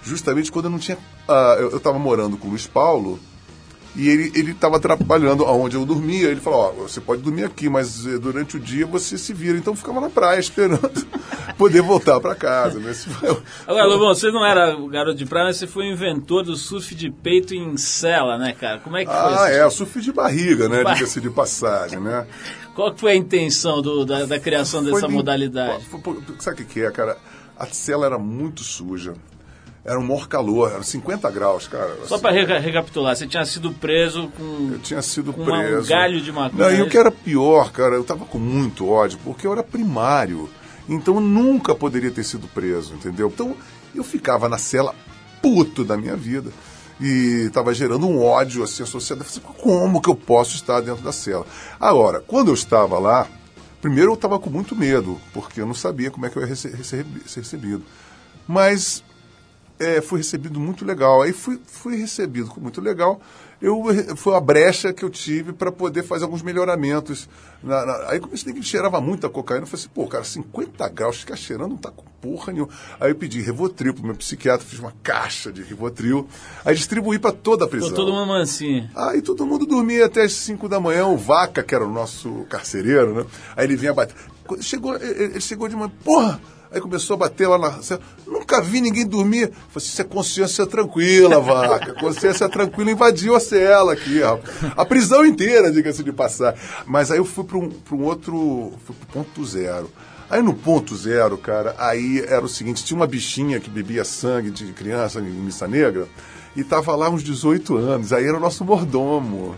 [0.04, 0.98] justamente quando eu não tinha.
[1.28, 3.20] ah, eu estava morando com o Luiz Paulo
[3.96, 6.28] e ele ele estava trabalhando onde eu dormia.
[6.30, 9.58] Ele falou: Ó, você pode dormir aqui, mas eh, durante o dia você se vira.
[9.58, 10.80] Então eu ficava na praia esperando
[11.58, 12.80] poder voltar para casa.
[12.80, 12.94] Né?
[12.94, 16.44] Foi Agora, Lobão, você não era o garoto de praia, mas você foi o inventor
[16.44, 18.80] do surf de peito em cela, né, cara?
[18.80, 20.84] Como é que foi Ah, é, surf de barriga, né?
[20.84, 22.28] Ba- Diga-se de passagem, né?
[22.76, 25.86] Qual foi a intenção do- da, da criação dessa Foi- modalidade?
[25.86, 27.18] Foi- foi- Sabe o que é, cara?
[27.58, 29.14] A cela era muito suja.
[29.86, 31.96] Era um maior calor, era 50 graus, cara.
[32.08, 34.72] Só para recapitular, você tinha sido preso com.
[34.74, 35.86] Eu tinha sido com preso.
[35.86, 36.72] um galho de maconha.
[36.72, 39.62] Não, e o que era pior, cara, eu tava com muito ódio, porque eu era
[39.62, 40.50] primário.
[40.90, 43.32] Então eu nunca poderia ter sido preso, entendeu?
[43.32, 43.56] Então
[43.94, 44.96] eu ficava na cela
[45.40, 46.52] puto da minha vida.
[47.00, 49.30] E tava gerando um ódio assim, a sociedade.
[49.36, 51.46] Eu falei, Como que eu posso estar dentro da cela?
[51.80, 53.28] Agora, quando eu estava lá,
[53.82, 56.56] primeiro eu estava com muito medo, porque eu não sabia como é que eu ia
[56.56, 57.84] ser recebido.
[58.48, 59.04] Mas
[59.80, 61.22] é, fui recebido muito legal.
[61.22, 63.20] Aí fui, fui recebido muito legal.
[63.62, 63.84] Eu,
[64.18, 67.28] foi a brecha que eu tive para poder fazer alguns melhoramentos.
[67.64, 69.64] Na, na- aí comecei que cheirava muita cocaína.
[69.64, 72.72] Eu falei assim, pô, cara, 50 graus, ficar cheirando não tá com porra nenhuma.
[73.00, 76.28] Aí eu pedi Rivotril pro meu psiquiatra, fiz uma caixa de Rivotril.
[76.66, 77.90] Aí distribuí para toda a prisão.
[77.90, 78.90] Ficou todo mundo mansinho.
[78.94, 82.46] Aí todo mundo dormia até as 5 da manhã, o Vaca, que era o nosso
[82.50, 83.26] carcereiro, né?
[83.56, 84.16] Aí ele vinha bater.
[84.60, 86.40] Chegou, ele ele chegou de manhã, porra!
[86.76, 87.80] Aí começou a bater lá na.
[88.28, 89.48] Nunca vi ninguém dormir.
[89.48, 91.94] Falei, assim, isso é consciência tranquila, vaca.
[91.98, 94.54] Consciência tranquila invadiu a cela aqui, rapaz.
[94.76, 96.54] A prisão inteira, diga-se de passar.
[96.86, 98.74] Mas aí eu fui para um, um outro.
[98.86, 99.90] Fui pro ponto zero.
[100.30, 104.52] Aí no ponto zero, cara, aí era o seguinte: tinha uma bichinha que bebia sangue
[104.52, 106.10] de criança em missa negra
[106.56, 108.14] e tava lá uns 18 anos.
[108.14, 109.56] Aí era o nosso mordomo.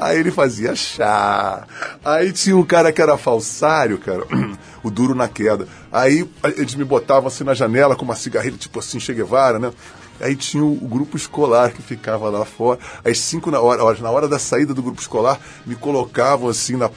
[0.00, 1.66] Aí ele fazia chá.
[2.04, 4.24] Aí tinha um cara que era falsário, cara,
[4.82, 5.68] o duro na queda.
[5.92, 9.72] Aí eles me botavam assim na janela com uma cigarrilha, tipo assim, Che Guevara, né?
[10.20, 12.80] Aí tinha o, grupo escolar que ficava lá fora.
[13.04, 16.90] Às cinco na hora, na hora da saída do grupo escolar, me colocavam assim na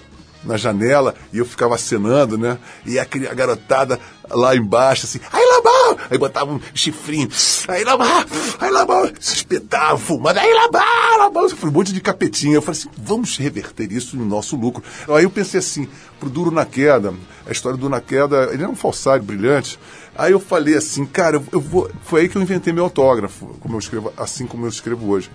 [0.44, 2.58] na janela e eu ficava acenando, né?
[2.86, 4.00] E a garotada
[4.34, 5.98] lá embaixo, assim, aí Labão!
[6.10, 7.30] Aí botava um chifrinho,
[7.68, 8.26] aí Labão!
[8.60, 9.12] Aí Labão!
[9.20, 11.18] Se espetava, fumando, aí Labão!
[11.18, 11.48] Labão!
[11.64, 12.56] Um monte de capetinha.
[12.56, 14.84] Eu falei assim, vamos reverter isso no nosso lucro.
[15.10, 15.88] Aí eu pensei assim,
[16.20, 17.14] pro Duro na Queda,
[17.48, 19.80] a história do Duro na Queda, ele era um falsário brilhante.
[20.16, 21.90] Aí eu falei assim, cara, eu, vou.
[22.04, 25.32] Foi aí que eu inventei meu autógrafo, como eu escrevo, assim como eu escrevo hoje.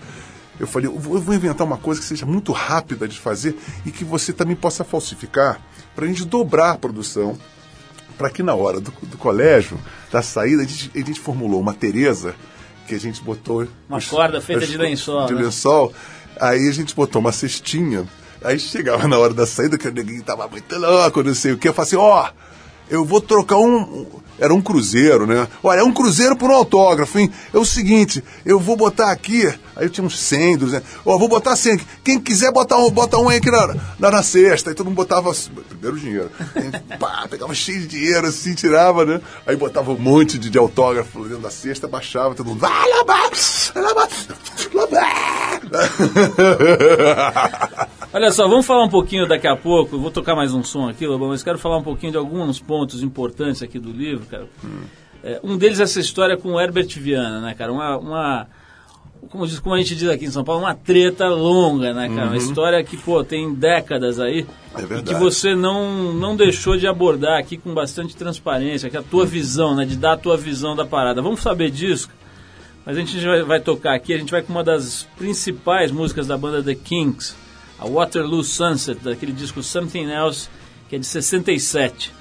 [0.59, 3.59] Eu falei, eu vou, eu vou inventar uma coisa que seja muito rápida de fazer
[3.85, 5.61] e que você também possa falsificar
[5.95, 7.39] para a gente dobrar a produção.
[8.17, 9.79] Para que na hora do, do colégio,
[10.11, 12.35] da saída, a gente, a gente formulou uma Tereza
[12.87, 13.67] que a gente botou.
[13.89, 15.43] Uma corda feita de lençol, De né?
[15.43, 15.93] lençol.
[16.41, 18.07] Aí a gente botou uma cestinha.
[18.43, 21.59] Aí chegava na hora da saída, que o neguinho tava muito louco, não sei o
[21.59, 21.69] que.
[21.69, 22.29] Eu falei assim: ó,
[22.89, 24.07] eu vou trocar um.
[24.39, 25.49] Era um cruzeiro, né?
[25.63, 27.31] Olha, é um cruzeiro por um autógrafo, hein?
[27.53, 29.47] É o seguinte, eu vou botar aqui.
[29.75, 30.89] Aí eu tinha uns 100, 200.
[31.05, 31.87] Ó, vou botar 100 aqui.
[32.03, 34.71] Quem quiser botar um, bota um aí aqui na, na, na cesta.
[34.71, 35.33] Aí todo mundo botava.
[35.69, 36.31] Primeiro dinheiro.
[36.55, 39.21] Aí, pá, pegava cheio de dinheiro assim, tirava, né?
[39.47, 42.61] Aí botava um monte de, de autógrafo dentro da cesta, baixava, todo mundo.
[42.61, 43.31] Vai, Labar!
[43.75, 44.09] Labar!
[44.73, 45.47] Labar!
[48.13, 49.97] Olha só, vamos falar um pouquinho daqui a pouco.
[49.97, 52.59] Eu vou tocar mais um som aqui, Lobão, mas quero falar um pouquinho de alguns
[52.59, 54.47] pontos importantes aqui do livro, cara.
[55.25, 57.73] É, um deles é essa história com o Herbert Viana, né, cara?
[57.73, 58.47] Uma, uma
[59.31, 62.29] como, diz, como a gente diz aqui em São Paulo, uma treta longa, né, cara?
[62.29, 64.47] Uma história que, pô, tem décadas aí.
[64.75, 65.05] É E verdade.
[65.09, 69.27] que você não, não deixou de abordar aqui com bastante transparência, que é a tua
[69.27, 69.85] visão, né?
[69.85, 71.21] De dar a tua visão da parada.
[71.23, 72.09] Vamos saber disso?
[72.85, 76.29] Mas a gente vai, vai tocar aqui, a gente vai com uma das principais músicas
[76.29, 77.35] da banda The Kings,
[77.81, 80.49] a Waterloo Sunset, daquele disco Something Else,
[80.89, 82.13] que é de 67.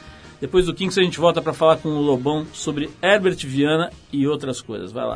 [0.46, 4.28] Depois do Kings a gente volta para falar com o Lobão sobre Herbert Viana e
[4.28, 4.92] outras coisas.
[4.92, 5.16] Vai lá.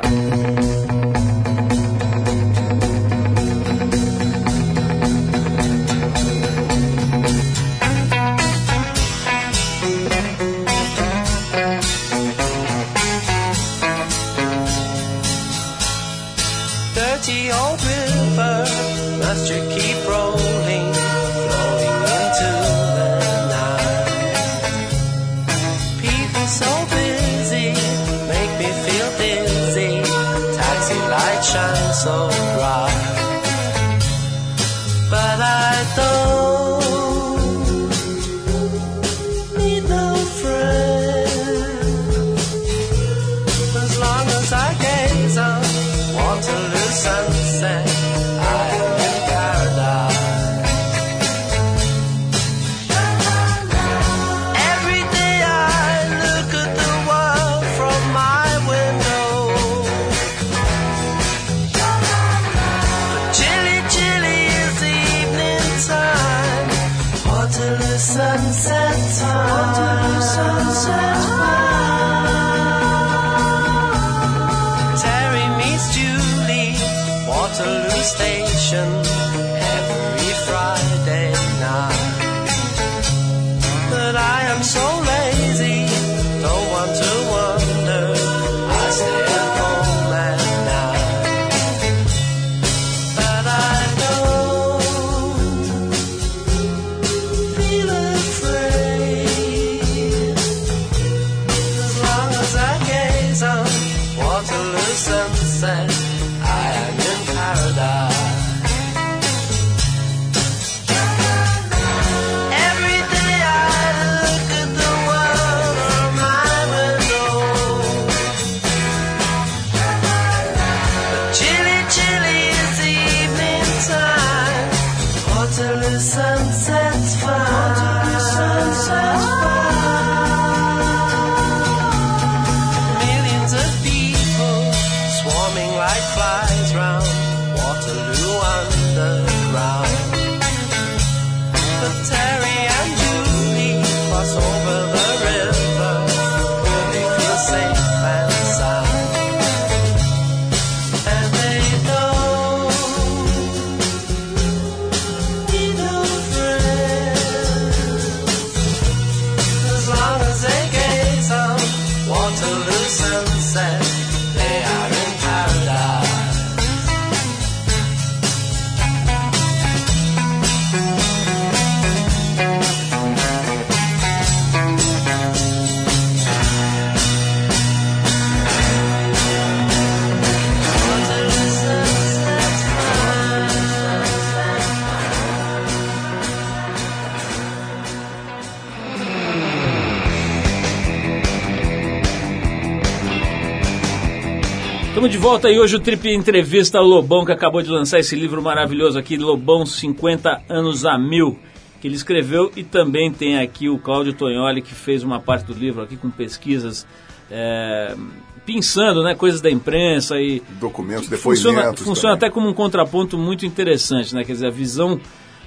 [195.40, 198.98] Volta aí hoje o Trip entrevista ao Lobão, que acabou de lançar esse livro maravilhoso
[198.98, 201.38] aqui, Lobão 50 anos a mil,
[201.80, 205.54] que ele escreveu e também tem aqui o Cláudio Tognoli, que fez uma parte do
[205.54, 206.86] livro aqui com pesquisas,
[207.30, 207.96] é,
[208.44, 212.28] pensando, né, coisas da imprensa e Documentos, que funciona, funciona também.
[212.28, 214.24] até como um contraponto muito interessante, né?
[214.24, 215.00] Quer dizer, a visão,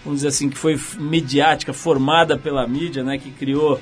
[0.04, 3.20] vamos dizer assim, que foi mediática, formada pela mídia, né?
[3.20, 3.80] Que criou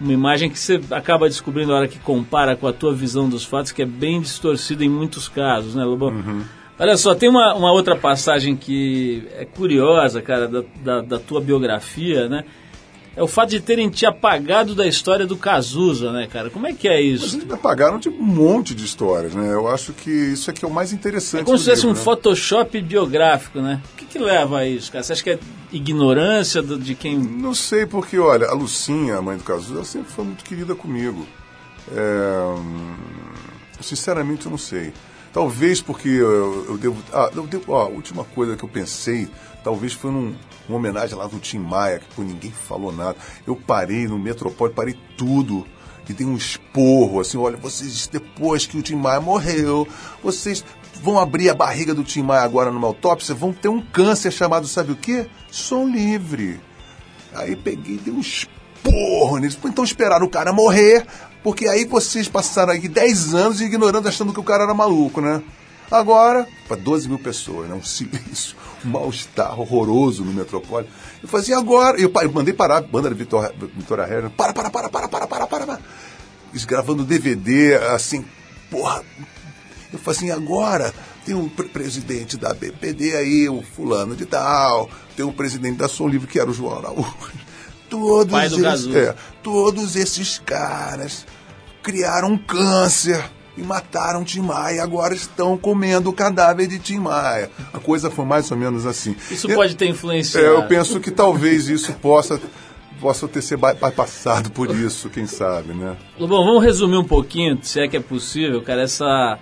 [0.00, 3.44] uma imagem que você acaba descobrindo na hora que compara com a tua visão dos
[3.44, 6.10] fatos, que é bem distorcida em muitos casos, né, Lobão?
[6.78, 11.40] Olha só, tem uma, uma outra passagem que é curiosa, cara, da, da, da tua
[11.40, 12.44] biografia, né?
[13.16, 16.50] É o fato de terem te apagado da história do Cazuza, né, cara?
[16.50, 17.36] Como é que é Mas isso?
[17.36, 19.52] eles me apagaram de um monte de histórias, né?
[19.52, 21.42] Eu acho que isso aqui é o mais interessante.
[21.42, 21.96] É como se fosse um né?
[21.96, 23.80] Photoshop biográfico, né?
[23.92, 25.04] O que, que leva a isso, cara?
[25.04, 25.38] Você acha que é
[25.72, 27.16] ignorância de quem.
[27.16, 30.74] Não sei, porque, olha, a Lucinha, a mãe do Cazuza, ela sempre foi muito querida
[30.74, 31.24] comigo.
[31.92, 32.56] É,
[33.80, 34.92] sinceramente, eu não sei.
[35.32, 36.96] Talvez porque eu, eu devo.
[37.12, 37.72] Ah, eu devo.
[37.72, 39.28] Ó, a última coisa que eu pensei,
[39.64, 40.34] talvez foi num,
[40.68, 43.16] uma homenagem lá do Tim Maia, que pô, ninguém falou nada.
[43.46, 45.66] Eu parei no Metropólio, parei tudo.
[46.06, 49.88] E dei um esporro, assim, olha, vocês, depois que o Tim Maia morreu,
[50.22, 50.62] vocês
[51.02, 54.66] vão abrir a barriga do Tim Maia agora numa autópsia, vão ter um câncer chamado,
[54.68, 55.26] sabe o quê?
[55.50, 56.60] Som livre.
[57.32, 59.58] Aí peguei dei um esporro neles.
[59.64, 61.06] Então esperaram o cara morrer,
[61.42, 65.42] porque aí vocês passaram aí 10 anos ignorando, achando que o cara era maluco, né?
[65.90, 67.74] Agora, para 12 mil pessoas, né?
[67.74, 70.86] um silêncio, mal-estar horroroso no Metrópole.
[71.22, 71.98] Eu fazia assim, agora.
[71.98, 75.46] Eu, eu mandei parar a banda de Vitória, Vitória Para, para, para, para, para, para,
[75.46, 75.80] para, para.
[76.50, 78.24] Eles gravando DVD, assim,
[78.70, 79.02] porra.
[79.92, 80.92] Eu falei assim, agora
[81.24, 85.88] tem um pre presidente da BPD aí, o fulano de tal, tem um presidente da
[85.88, 87.14] Som Livre, que era o João Araújo.
[87.88, 91.24] Todos, esses, é, todos esses caras
[91.80, 97.50] criaram um câncer e mataram Tim Maia, agora estão comendo o cadáver de Tim Maia.
[97.72, 99.14] A coisa foi mais ou menos assim.
[99.30, 100.46] Isso Eu- pode ter é, influenciado.
[100.46, 102.40] eu penso que talvez isso possa,
[103.00, 105.96] possa ter sido by- bypassado por isso, quem sabe, né?
[106.18, 109.38] Lobão, vamos resumir um pouquinho, se é que é possível, cara, essa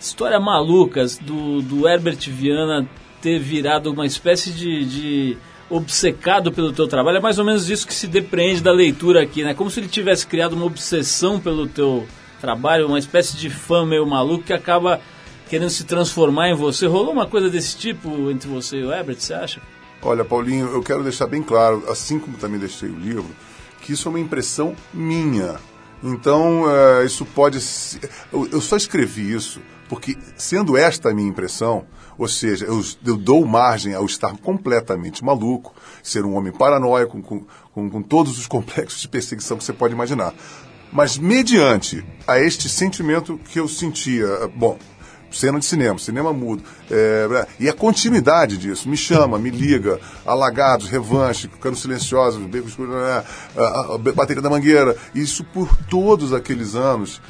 [0.00, 2.88] história maluca do, do Herbert Viana
[3.20, 5.38] ter virado uma espécie de, de
[5.70, 7.16] obcecado pelo teu trabalho.
[7.18, 9.54] É mais ou menos isso que se depreende da leitura aqui, né?
[9.54, 14.06] Como se ele tivesse criado uma obsessão pelo teu trabalho, uma espécie de fã meio
[14.06, 15.00] maluco que acaba
[15.48, 16.86] querendo se transformar em você.
[16.86, 19.60] Rolou uma coisa desse tipo entre você e o Herbert, você acha?
[20.02, 23.30] Olha, Paulinho, eu quero deixar bem claro, assim como também deixei o livro,
[23.80, 25.56] que isso é uma impressão minha.
[26.02, 27.60] Então, eh, isso pode.
[27.60, 27.98] se-
[28.32, 31.86] Eu, eu só escrevi isso porque, sendo esta a minha impressão,
[32.18, 37.44] ou seja, eu, eu dou margem ao estar completamente maluco, ser um homem paranoico, com,
[37.72, 40.34] com, com todos os complexos de perseguição que você pode imaginar.
[40.94, 44.78] Mas, mediante a este sentimento que eu sentia, eh, bom,
[45.28, 46.62] cena de cinema, cinema mudo.
[46.88, 52.92] É, e a continuidade disso, me chama, me liga, Alagados, Revanche, Cano Silenciosos, Beco Escuro,
[54.14, 57.20] Bateria da Mangueira, isso por todos aqueles anos.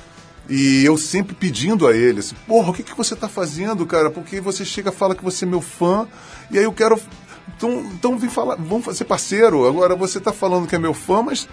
[0.49, 4.11] E eu sempre pedindo a ele, assim, porra, o que, que você tá fazendo, cara?
[4.11, 6.07] Porque você chega fala que você é meu fã,
[6.51, 7.01] e aí eu quero.
[7.49, 9.67] Então, então vem falar, vamos ser parceiro.
[9.67, 11.49] Agora você tá falando que é meu fã, mas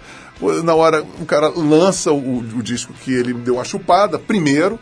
[0.64, 4.78] na hora o cara lança o, o disco que ele deu uma chupada, primeiro,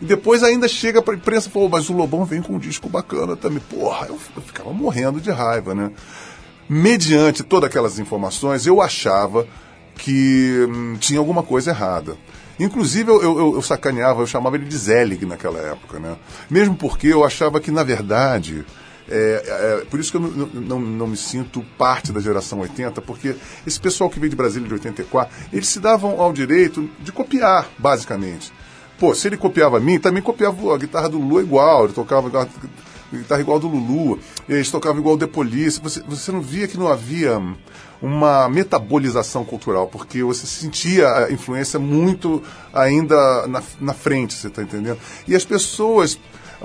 [0.00, 2.88] e depois ainda chega pra imprensa e falou, mas o Lobão vem com um disco
[2.88, 3.60] bacana também.
[3.70, 5.90] Porra, eu, eu ficava morrendo de raiva, né?
[6.68, 9.46] Mediante todas aquelas informações, eu achava
[9.96, 12.16] que hum, tinha alguma coisa errada.
[12.58, 16.16] Inclusive, eu, eu, eu sacaneava, eu chamava ele de Zelig naquela época, né?
[16.48, 18.64] Mesmo porque eu achava que, na verdade,
[19.08, 23.02] é, é, por isso que eu não, não, não, me sinto parte da geração 80,
[23.02, 23.36] porque
[23.66, 27.68] esse pessoal que veio de Brasília de 84, eles se davam ao direito de copiar,
[27.78, 28.52] basicamente.
[28.98, 32.28] Pô, se ele copiava a mim, também copiava a guitarra do Lulu igual, ele tocava
[32.28, 35.80] a guitarra igual do Lulu, eles tocavam igual The Police.
[35.80, 37.40] Você, você não via que não havia
[38.00, 42.42] uma metabolização cultural, porque você sentia a influência muito
[42.72, 44.98] ainda na, na frente, você está entendendo?
[45.26, 46.18] E as pessoas,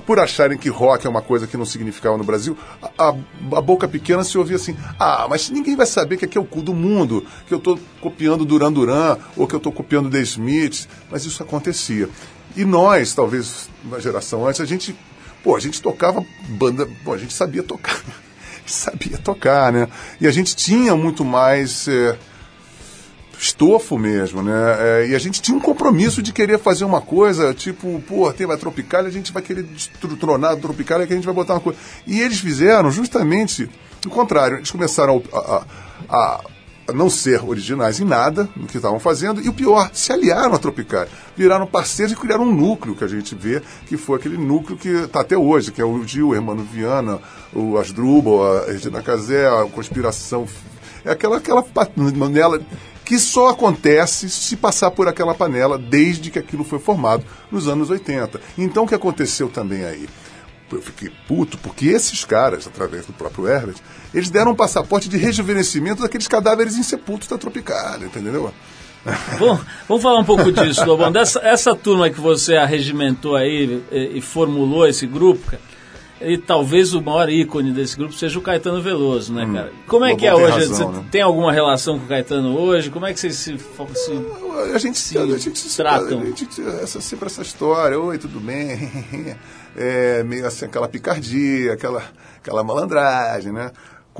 [0.06, 2.56] por acharem que rock é uma coisa que não significava no Brasil,
[2.98, 6.40] a, a- boca pequena se ouvia assim: ah, mas ninguém vai saber que aqui é
[6.40, 10.10] o cu do mundo, que eu estou copiando Duran Duran, ou que eu estou copiando
[10.10, 12.08] The Smiths, mas isso acontecia.
[12.56, 14.94] E nós, talvez uma geração antes, a gente,
[15.44, 18.00] pô, a gente tocava banda, pô, a gente sabia tocar,
[18.66, 19.88] sabia tocar, né?
[20.20, 21.86] E a gente tinha muito mais.
[21.88, 22.16] eh,
[23.40, 24.52] estofo mesmo, né?
[24.78, 28.50] É, e a gente tinha um compromisso de querer fazer uma coisa, tipo, pô, tem
[28.50, 31.60] a Tropicália, a gente vai querer destronar a Tropicália que a gente vai botar uma
[31.60, 31.78] coisa.
[32.06, 33.68] E eles fizeram justamente
[34.06, 34.58] o contrário.
[34.58, 35.64] Eles começaram a, a-
[36.10, 36.40] a-
[36.92, 40.58] não ser originais em nada no que estavam fazendo, e o pior, se aliaram à
[40.58, 44.76] Tropicália, viraram parceiros e criaram um núcleo que a gente vê, que foi aquele núcleo
[44.76, 47.20] que está até hoje, que é o Gil, o Hermano Viana,
[47.54, 50.46] o Asdrubal, a Regina Casé, a Conspiração.
[51.04, 52.60] É aquela, aquela panela
[53.10, 57.90] que só acontece se passar por aquela panela desde que aquilo foi formado nos anos
[57.90, 58.40] 80.
[58.56, 60.08] Então o que aconteceu também aí?
[60.70, 63.74] eu fiquei puto, porque esses caras, através do próprio Herbert,
[64.14, 68.54] eles deram um passaporte de rejuvenescimento daqueles cadáveres insepultos da Tropicália, entendeu?
[69.36, 71.10] Vamos, vamos falar um pouco disso, Lobão.
[71.10, 75.62] Dessa, essa turma que você arregimentou aí e, e formulou esse grupo, cara,
[76.20, 79.72] e talvez o maior ícone desse grupo seja o Caetano Veloso, né, cara?
[79.86, 80.68] Como é que é hoje?
[80.68, 81.04] razão, você né?
[81.10, 82.90] tem alguma relação com o Caetano hoje?
[82.90, 84.12] Como é que vocês se, se
[84.74, 86.20] A gente se, a gente se tratam.
[86.20, 89.36] A gente, essa, sempre essa história, oi, tudo bem?
[89.76, 92.02] É meio assim, aquela picardia, aquela,
[92.38, 93.70] aquela malandragem, né?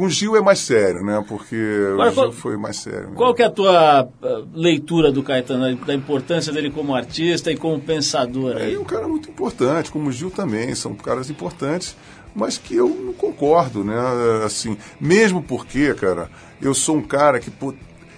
[0.00, 1.22] Com o Gil é mais sério, né?
[1.28, 1.54] Porque
[1.92, 3.08] Agora, o Gil qual- foi mais sério.
[3.10, 3.14] né?
[3.14, 7.56] Qual que é a tua ah, leitura do Caetano, da importância dele como artista e
[7.58, 8.56] como pensador?
[8.56, 8.76] Aí?
[8.76, 11.94] é um cara muito importante, como o Gil também, são caras importantes,
[12.34, 13.94] mas que eu não concordo, né?
[14.42, 16.30] Assim, mesmo porque, cara,
[16.62, 17.74] eu sou um cara que pô,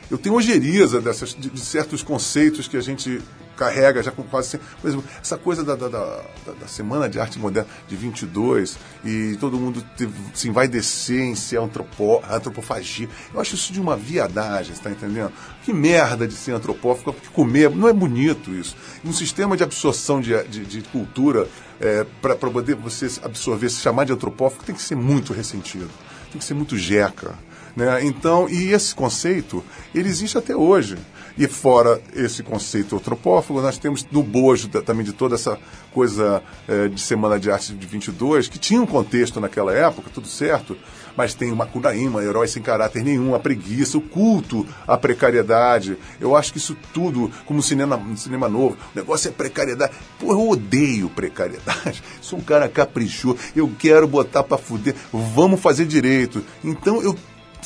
[0.08, 3.20] eu tenho ojeriza dessas, de, de certos conceitos que a gente
[3.56, 4.58] carrega já com quase.
[4.80, 6.22] Por exemplo, essa coisa da, da, da,
[6.60, 11.34] da- Semana de Arte Moderna de 22 e todo mundo teve, assim, vai descer em
[11.34, 13.08] ser antropo, antropofagia.
[13.32, 15.32] Eu acho isso de uma viadagem, você tá entendendo?
[15.64, 18.76] Que merda de ser antropófago, porque comer não é bonito isso.
[19.04, 21.48] Um sistema de absorção de, de, de cultura
[21.80, 25.90] é, para poder você absorver, se chamar de antropófago, tem que ser muito ressentido,
[26.30, 27.34] tem que ser muito jeca.
[27.74, 28.04] Né?
[28.04, 30.96] Então, e esse conceito, ele existe até hoje.
[31.36, 35.58] E fora esse conceito antropófago, nós temos no bojo também de toda essa
[35.92, 40.26] coisa eh, de Semana de Arte de 22, que tinha um contexto naquela época, tudo
[40.26, 40.76] certo,
[41.16, 45.96] mas tem uma Kunaíma, herói sem caráter nenhum, a preguiça, o culto à precariedade.
[46.20, 49.92] Eu acho que isso tudo, como cinema, cinema novo, o negócio é precariedade.
[50.18, 52.02] Pô, eu odeio precariedade.
[52.20, 56.44] Sou um cara caprichoso, eu quero botar pra fuder, vamos fazer direito.
[56.64, 57.16] Então eu.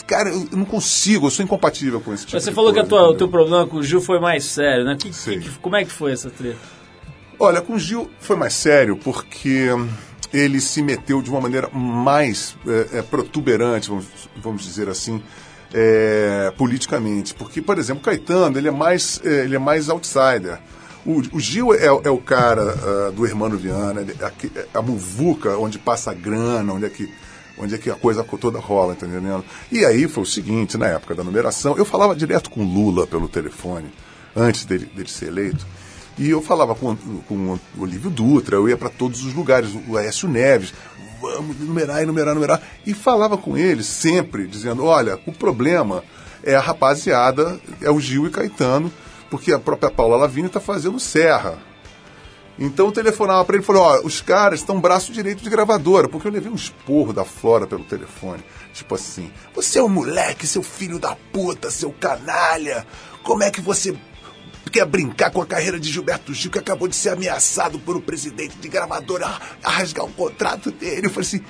[0.06, 2.82] Cara, eu não consigo, eu sou incompatível com esse tipo Mas você falou que a
[2.82, 4.96] coisa, tua- o teu problema com o Gil foi mais sério, né?
[5.00, 6.58] Que- que- como é que foi essa treta?
[7.38, 9.68] Olha, com o Gil foi mais sério porque
[10.32, 15.22] ele se meteu de uma maneira mais é, é, protuberante, vamos, vamos dizer assim,
[15.72, 17.34] é, politicamente.
[17.34, 20.58] Porque, por exemplo, o Caetano, ele é mais, é, ele é mais outsider.
[21.04, 24.82] O, o Gil é, é o cara ah, do Hermano Viana, ele- aqui- é a
[24.82, 27.08] muvuca onde passa a grana, onde é que
[27.58, 29.44] onde é que a coisa toda rola, tá entendendo?
[29.70, 33.28] E aí foi o seguinte, na época da numeração, eu falava direto com Lula pelo
[33.28, 33.92] telefone,
[34.34, 35.66] antes dele, dele ser eleito,
[36.18, 36.96] e eu falava com,
[37.28, 40.72] com o Olívio Dutra, eu ia para todos os lugares, o Aécio Neves,
[41.20, 46.02] vamos numerar, enumerar, numerar, e falava com eles sempre, dizendo, olha, o problema
[46.42, 48.92] é a rapaziada, é o Gil e Caetano,
[49.30, 51.58] porque a própria Paula Lavigne está fazendo Serra,
[52.58, 56.08] então eu telefonava para ele e falou: ó, os caras estão braço direito de gravadora,
[56.08, 58.42] porque eu levei um esporro da Flora pelo telefone.
[58.72, 62.86] Tipo assim: você é um moleque, seu filho da puta, seu canalha.
[63.22, 63.94] Como é que você
[64.72, 68.00] quer brincar com a carreira de Gilberto Gil, que acabou de ser ameaçado por um
[68.00, 69.26] presidente de gravadora
[69.62, 71.06] a, rasgar o contrato dele?
[71.06, 71.44] Eu falei assim.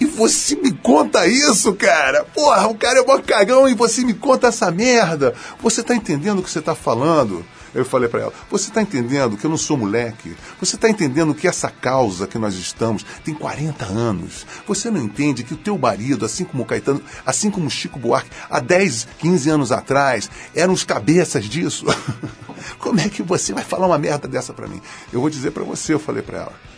[0.00, 2.24] E você me conta isso, cara?
[2.24, 5.34] Porra, o cara é mó cagão e você me conta essa merda.
[5.60, 7.44] Você tá entendendo o que você tá falando?
[7.78, 10.36] Eu falei pra ela, você tá entendendo que eu não sou moleque?
[10.58, 14.44] Você tá entendendo que essa causa que nós estamos tem 40 anos?
[14.66, 17.96] Você não entende que o teu marido, assim como o Caetano, assim como o Chico
[17.96, 21.86] Buarque, há 10, 15 anos atrás, eram os cabeças disso?
[22.80, 24.82] Como é que você vai falar uma merda dessa pra mim?
[25.12, 26.77] Eu vou dizer pra você, eu falei pra ela.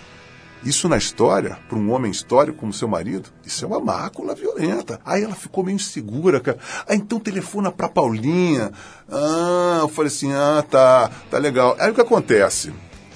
[0.62, 5.00] Isso na história, para um homem histórico como seu marido, isso é uma mácula violenta.
[5.06, 6.58] Aí ela ficou meio insegura, cara.
[6.86, 8.70] Ah, então telefona pra Paulinha.
[9.10, 11.76] Ah, eu falei assim, ah, tá, tá legal.
[11.78, 12.72] Aí o que acontece?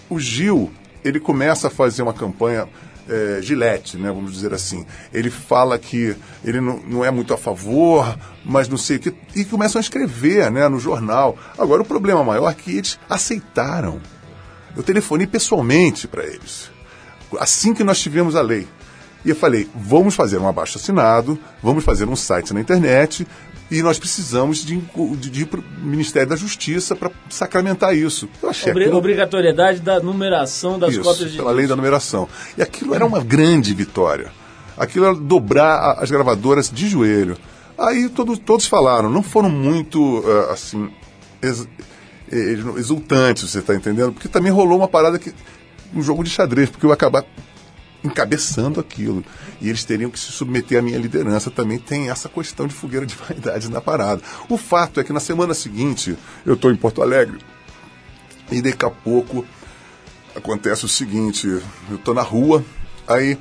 [0.09, 0.73] O Gil,
[1.05, 2.67] ele começa a fazer uma campanha
[3.07, 4.87] é, gilete, né, vamos dizer assim.
[5.13, 9.15] Ele fala que ele não, não é muito a favor, mas não sei o que.
[9.37, 11.37] E começam a escrever né, no jornal.
[11.59, 14.01] Agora, o problema maior é que eles aceitaram.
[14.75, 16.73] Eu telefonei pessoalmente para eles
[17.41, 18.67] assim que nós tivemos a lei.
[19.25, 23.27] E eu falei, vamos fazer um abaixo assinado, vamos fazer um site na internet
[23.71, 24.77] e nós precisamos de,
[25.17, 28.29] de, de ir para o Ministério da Justiça para sacramentar isso.
[28.43, 32.29] Eu achei Obri- aquilo- Obrigatoriedade da numeração das isso, cópias de pela lei da numeração.
[32.59, 34.31] E aquilo era uma grande vitória.
[34.77, 37.39] Aquilo era dobrar as gravadoras de joelho.
[37.79, 40.91] Aí todo- todos falaram, não foram muito, ah, assim,
[41.41, 41.67] ex-
[42.31, 44.13] eh, exultantes, você está entendendo?
[44.13, 45.33] Porque também rolou uma parada que.
[45.95, 47.25] Um jogo de xadrez, porque eu ia acabar
[48.03, 49.25] encabeçando aquilo.
[49.61, 51.51] E eles teriam que se submeter à minha liderança.
[51.51, 54.23] Também tem essa questão de fogueira de vaidade na parada.
[54.49, 57.39] O fato é que na semana seguinte, eu estou em Porto Alegre,
[58.51, 59.45] e daqui a pouco
[60.37, 61.47] acontece o seguinte,
[61.91, 62.65] eu tô na rua,
[63.07, 63.39] aí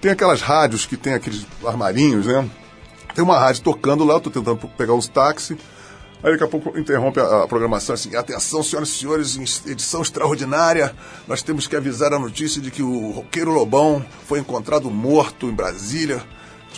[0.00, 2.48] tem aquelas rádios que tem aqueles armarinhos, né?
[3.14, 5.56] Tem uma rádio tocando lá, eu tô tentando pegar uns táxis.
[6.24, 10.00] Aí daqui a pouco interrompe a, a programação assim, atenção, senhoras e senhores, em edição
[10.00, 10.94] extraordinária,
[11.28, 15.52] nós temos que avisar a notícia de que o roqueiro Lobão foi encontrado morto em
[15.52, 16.22] Brasília,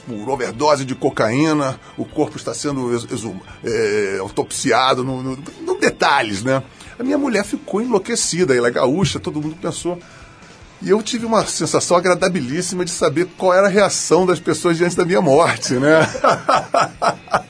[0.07, 5.79] por overdose de cocaína, o corpo está sendo ex- exum- é, autopsiado, no, no- no
[5.79, 6.63] detalhes, né?
[6.99, 9.99] A minha mulher ficou enlouquecida, ela é gaúcha, todo mundo pensou.
[10.83, 14.97] E eu tive uma sensação agradabilíssima de saber qual era a reação das pessoas diante
[14.97, 16.01] da minha morte, né?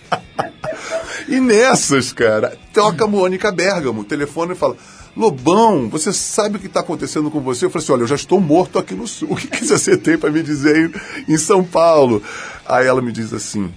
[1.29, 4.77] E nessas, cara, toca a Mônica Bergamo, telefone e fala:
[5.17, 7.65] Lobão, você sabe o que está acontecendo com você?
[7.65, 9.29] Eu falei assim: olha, eu já estou morto aqui no sul.
[9.33, 10.93] O que, que você tem para me dizer
[11.29, 12.23] em, São Paulo?
[12.67, 13.73] Aí ela me diz assim: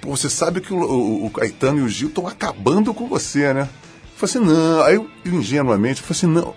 [0.00, 3.52] Pô, você sabe que o, o- o Caetano e o Gil estão acabando com você,
[3.52, 3.68] né?
[4.20, 4.82] Eu falei assim: não.
[4.82, 6.54] Aí eu ingenuamente, eu falei assim: não.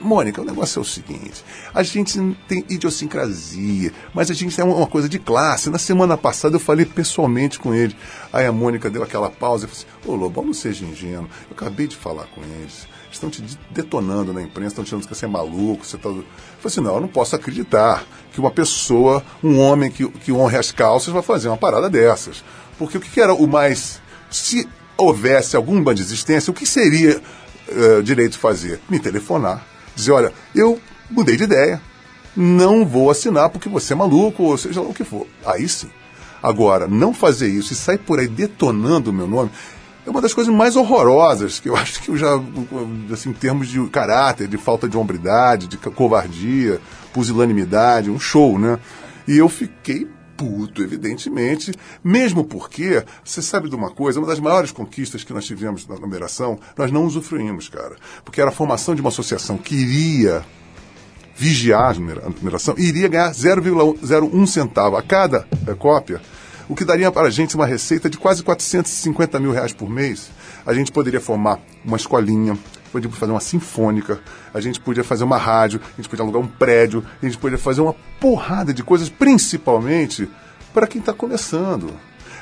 [0.00, 2.18] Mônica, o negócio é o seguinte: a gente
[2.48, 5.70] tem idiosincrasia, mas a gente tem uma, coisa de classe.
[5.70, 7.96] Na semana passada eu falei pessoalmente com ele.
[8.32, 11.28] Aí a Mônica deu aquela pausa e falou assim: Ô Lobão, não seja ingênuo.
[11.48, 12.86] Eu acabei de falar com eles.
[13.10, 15.84] Estão te de- detonando na imprensa, estão dizendo que você é maluco.
[15.84, 16.08] Você tá...
[16.08, 16.26] Eu falei
[16.64, 20.72] assim: não, eu não posso acreditar que uma pessoa, um homem que, que honre as
[20.72, 22.42] calças, vai fazer uma parada dessas.
[22.78, 24.00] Porque o que era o mais.
[24.30, 27.20] Se houvesse alguma desistência, o que seria
[27.68, 28.80] eh, direito fazer?
[28.88, 29.71] Me telefonar.
[29.94, 30.80] Dizer, olha, eu
[31.10, 31.80] mudei de ideia.
[32.34, 35.26] Não vou assinar porque você é maluco, ou seja lá o que for.
[35.44, 35.90] Aí sim.
[36.42, 39.50] Agora, não fazer isso e sair por aí detonando o meu nome
[40.04, 42.28] é uma das coisas mais horrorosas que eu acho que eu já,
[43.12, 46.80] assim, em termos de caráter, de falta de hombridade, de covardia,
[47.12, 48.78] pusilanimidade, um show, né?
[49.26, 50.08] E eu fiquei
[50.42, 51.72] puto, evidentemente,
[52.02, 55.96] mesmo porque, você sabe de uma coisa, uma das maiores conquistas que nós tivemos na
[55.96, 57.96] numeração, nós não usufruímos, cara.
[58.24, 60.44] Porque era a formação de uma associação que iria
[61.36, 66.20] vigiar a numera- a numeração iria ganhar 0,01 centavo a cada eh, cópia,
[66.68, 70.30] o que daria para a gente uma receita de quase 450 mil reais por mês.
[70.66, 72.56] A gente poderia formar uma escolinha,
[72.92, 74.20] poderia fazer uma sinfônica,
[74.52, 77.58] a gente podia fazer uma rádio, a gente podia alugar um prédio, a gente podia
[77.58, 80.28] fazer uma porrada de coisas, principalmente
[80.72, 81.92] para quem está começando.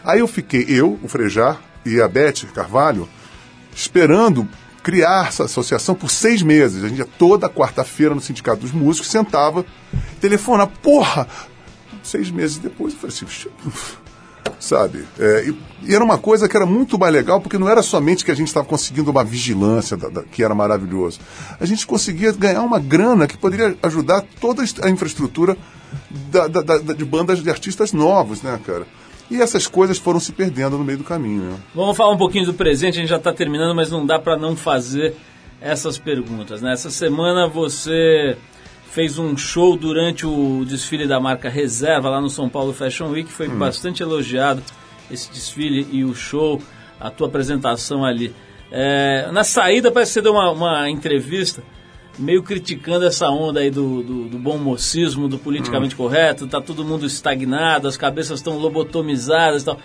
[0.04, 3.08] Aí eu fiquei, eu, o Frejar e a Beth Carvalho,
[3.74, 4.46] esperando
[4.82, 6.82] criar essa associação por seis meses.
[6.82, 9.64] A gente ia toda quarta-feira no Sindicato dos Músicos, sentava,
[10.20, 11.28] telefonava, porra!
[12.02, 13.26] Seis meses depois eu falei assim,
[13.66, 13.98] "Ux,
[14.58, 15.04] sabe?
[15.18, 15.58] É, e,
[15.90, 18.34] e era uma coisa que era muito mais legal, porque não era somente que a
[18.34, 21.18] gente estava conseguindo uma vigilância, da- da- que era maravilhoso.
[21.58, 25.56] A gente conseguia ganhar uma grana que poderia ajudar toda a infraestrutura
[26.10, 26.46] da-
[26.92, 28.86] de bandas de artistas novos, né, cara?
[29.30, 31.56] E essas coisas foram se perdendo no meio do caminho, né?
[31.74, 34.36] Vamos falar um pouquinho do presente, a gente já está terminando, mas não dá para
[34.36, 35.14] não fazer
[35.60, 36.60] essas perguntas.
[36.60, 36.72] Né?
[36.72, 38.36] Essa semana você
[38.90, 43.30] fez um show durante o desfile da marca Reserva lá no São Paulo Fashion Week,
[43.30, 44.62] foi bastante elogiado
[45.10, 46.60] esse desfile e o show,
[46.98, 48.34] a tua apresentação ali.
[48.70, 51.62] É, na saída parece que você deu uma, uma entrevista
[52.18, 56.84] meio criticando essa onda aí do, do, do bom mocismo, do politicamente correto, tá todo
[56.84, 59.78] mundo estagnado, as cabeças estão lobotomizadas e tal.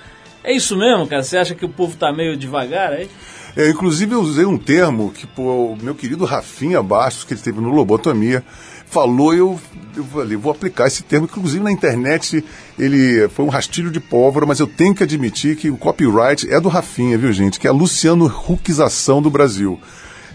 [0.44, 1.24] É isso mesmo, cara?
[1.24, 3.10] Você acha que o povo tá meio devagar aí?
[3.56, 7.42] É, inclusive eu usei um termo que pô, o meu querido Rafinha Bastos, que ele
[7.42, 8.44] teve no Lobotomia,
[8.96, 9.60] falou eu,
[9.94, 12.42] eu falei, vou aplicar esse termo, inclusive na internet
[12.80, 16.62] ele foi um rastilho de pólvora, mas eu tenho que admitir que o copyright é
[16.62, 17.60] do Rafinha, viu gente?
[17.60, 19.78] Que é a Luciano Huckização do Brasil.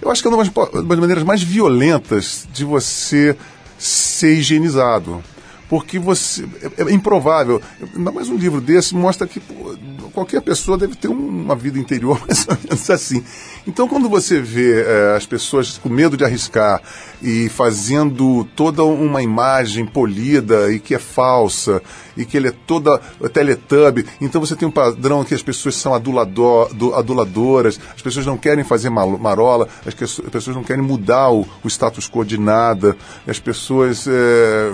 [0.03, 3.35] Eu acho que é uma das maneiras mais violentas de você
[3.79, 5.25] ser higienizado.
[5.71, 6.45] Porque você.
[6.77, 7.63] É, é improvável.
[7.97, 9.77] Ainda mais um livro desse mostra que pô,
[10.13, 13.23] qualquer pessoa deve ter um- uma vida interior mais ou menos assim.
[13.67, 16.83] Então, quando você vê eh, as pessoas com medo de arriscar
[17.23, 21.81] e fazendo toda uma imagem polida e que é falsa,
[22.17, 22.99] e que ele é toda
[23.33, 28.27] teletubby, então você tem um padrão que as pessoas são adulador, do- aduladoras, as pessoas
[28.27, 32.25] não querem fazer marola, as que- as pessoas não querem mudar o, o status quo
[32.25, 34.05] de nada, as pessoas.
[34.09, 34.73] eh,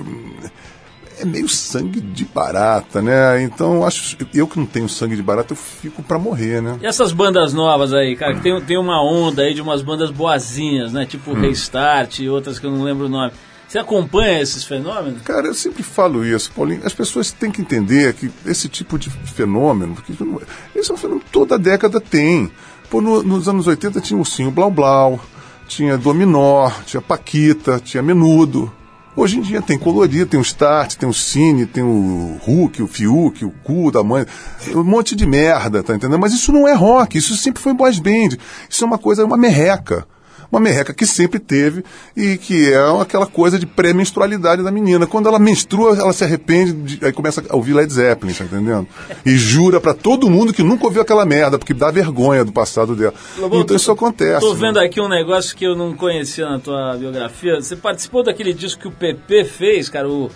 [1.19, 3.43] é meio sangue de barata, né?
[3.43, 6.79] Então, eu acho, eu que não tenho sangue de barata, eu fico pra morrer, né?
[6.83, 10.11] E essas bandas novas aí, cara, que tem, tem uma onda aí de umas bandas
[10.11, 11.07] boazinhas, né?
[11.07, 13.33] Tipo Restart e outras que eu não lembro o nome.
[13.69, 15.23] Você acompanha esses fenômenos?
[15.23, 16.83] Cara, eu sempre falo isso, Paulinho.
[16.85, 20.41] As pessoas têm que entender que esse tipo de fenômeno, porque não-
[20.75, 22.49] esse é um fenômeno que toda década tem.
[22.89, 25.19] Pô, no- nos anos 80 tinha Ursinho Blau Blau,
[25.67, 28.73] tinha Dominó, tinha Paquita, tinha Menudo.
[29.17, 32.87] Hoje em dia tem colorido, tem o Start, tem o Cine, tem o Hulk, o
[32.87, 34.27] Fiuk, o cu da mãe,
[34.75, 36.21] um monte de merda, tá entendendo?
[36.21, 38.37] Mas isso não é rock, isso sempre foi boys band.
[38.69, 40.07] Isso é uma coisa, uma merreca.
[40.51, 41.85] Uma merreca que sempre teve
[42.17, 45.07] e que é aquela coisa de pré-menstrualidade da menina.
[45.07, 48.87] Quando ela menstrua, ela se arrepende, de- aí começa a ouvir Led Zeppelin, tá entendendo?
[49.25, 52.95] E jura pra todo mundo que nunca ouviu aquela merda, porque dá vergonha do passado
[52.95, 53.15] dela.
[53.37, 54.41] Lobão, então tô- isso acontece.
[54.41, 54.61] Tô né?
[54.61, 57.61] vendo aqui um negócio que eu não conhecia na tua biografia.
[57.61, 60.09] Você participou daquele disco que o PP fez, cara.
[60.09, 60.31] O,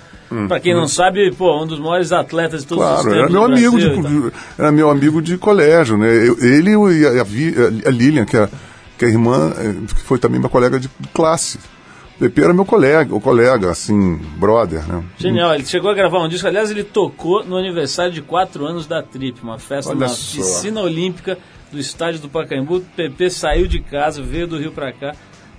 [0.48, 3.22] pra quem não sabe, pô, um dos maiores atletas de todos os Hum, Claro, tempos.
[3.22, 6.08] era meu amigo Brasil de, era meu amigo de colégio, né?
[6.28, 8.48] Eu- ele e a, a a Lilian, que é,
[9.00, 9.74] que a irmã, eh,
[10.04, 11.58] foi também minha colega de classe.
[12.16, 15.02] O Pepe era meu colega, o colega, assim, brother, né?
[15.16, 16.46] Genial, ele chegou a gravar um disco.
[16.46, 20.36] Aliás, ele tocou no aniversário de 4 anos da Trip, uma festa Olha na só.
[20.36, 21.38] piscina olímpica
[21.72, 22.82] do estádio do Pacaembu.
[22.94, 25.14] PP saiu de casa, veio do Rio pra cá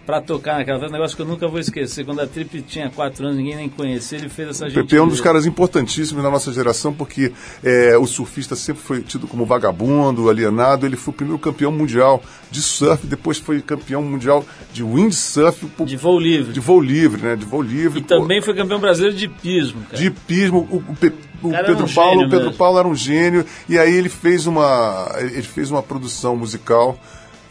[0.05, 0.89] pra tocar naquela festa.
[0.89, 2.05] Um negócio que eu nunca vou esquecer.
[2.05, 4.83] Quando a Trip tinha 4 anos, ninguém nem conhecia, ele fez essa O gente.
[4.83, 7.31] Pepe é um dos caras importantíssimos na nossa geração, porque
[7.63, 10.85] eh, o surfista sempre foi tido como vagabundo, alienado.
[10.85, 14.43] Ele foi o primeiro campeão mundial de surf, depois foi campeão mundial
[14.73, 16.51] de windsurf, pô, De voo livre.
[16.53, 17.35] de voo livre, né?
[17.35, 17.99] De voo livre.
[17.99, 18.07] E pô.
[18.19, 19.97] também foi campeão brasileiro de pismo, cara.
[19.97, 20.67] de hipismo.
[20.69, 22.51] O, o Pe- o cara Pedro um Paulo, o Pedro.
[22.53, 26.99] Paulo era um gênio e aí ele fez uma ele fez uma produção musical.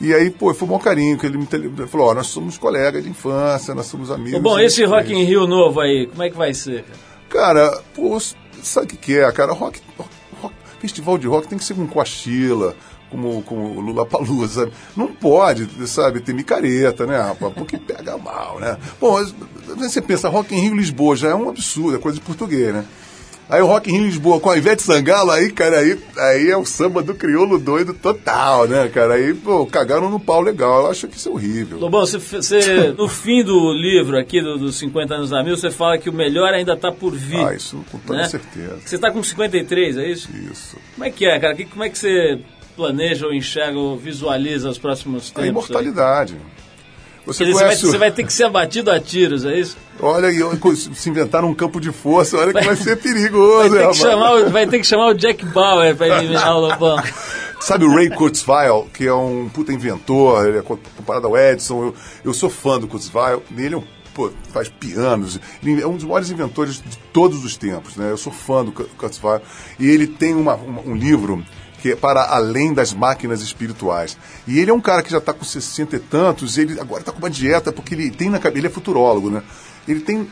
[0.01, 2.57] E aí, pô, foi um bom carinho, que ele me tele- falou, ó, nós somos
[2.57, 4.41] colegas de infância, nós somos amigos.
[4.41, 6.99] Bom, esse Rock in Rio novo aí, como é que vai ser, cara?
[7.29, 8.19] Cara, pô,
[8.63, 9.53] sabe o que, que é, cara?
[9.53, 12.75] Rock, rock- festival de rock tem que ser com Coachila,
[13.11, 14.71] como, como o Lula Palusa.
[14.97, 17.53] Não pode, sabe, ter micareta, né, rapaz?
[17.53, 18.79] Porque pega mal, né?
[18.99, 19.23] Bom,
[19.77, 22.85] você pensa, Rock in Rio Lisboa já é um absurdo, é coisa de português, né?
[23.51, 26.65] Aí o Rock Rio Lisboa com a Ivete Sangalo, aí, cara, aí, aí é o
[26.65, 29.15] samba do crioulo doido total, né, cara?
[29.15, 30.85] Aí, pô, cagaram no pau legal.
[30.85, 31.79] Eu acho que isso é horrível.
[31.79, 35.71] Lobão, você, você- no fim do livro aqui, do- dos 50 anos da Mil, você
[35.71, 37.45] fala que o melhor ainda está por vir.
[37.45, 38.29] Ah, isso com toda né?
[38.29, 38.79] certeza.
[38.85, 40.29] Você está com 53, é isso?
[40.51, 40.77] Isso.
[40.95, 41.55] Como é que é, cara?
[41.55, 42.39] Que- Como é que você
[42.77, 45.43] planeja ou enxerga ou visualiza os próximos tempos?
[45.43, 46.37] A imortalidade.
[47.27, 49.77] Você Você vai, você vai ter que ser abatido a tiros, é isso?
[50.01, 50.29] Olha,
[50.75, 54.33] se inventaram um campo de força, olha que vai ser perigoso, Vai ter, que chamar,
[54.35, 56.97] o- vai ter que chamar o Jack Bauer para eliminar o Lobão.
[57.61, 61.95] Sabe o Ray Kurzweil, que é um puta inventor, ele é comparado ao Edison, eu,
[62.25, 63.83] eu sou fã do Kurzweil, ele é um,
[64.15, 68.11] pô, faz pianos, ele é um dos maiores inventores de todos os tempos, né?
[68.11, 69.43] Eu sou fã do Ku- Kurzweil,
[69.79, 71.45] e ele tem uma- uma- um livro
[71.81, 74.17] que é para além das máquinas espirituais.
[74.47, 77.13] E ele é um cara que já está com 60 e tantos, ele agora está
[77.13, 79.43] com uma dieta, porque ele tem na cabeça, ele é futurólogo, né?
[79.89, 80.29] Ele tem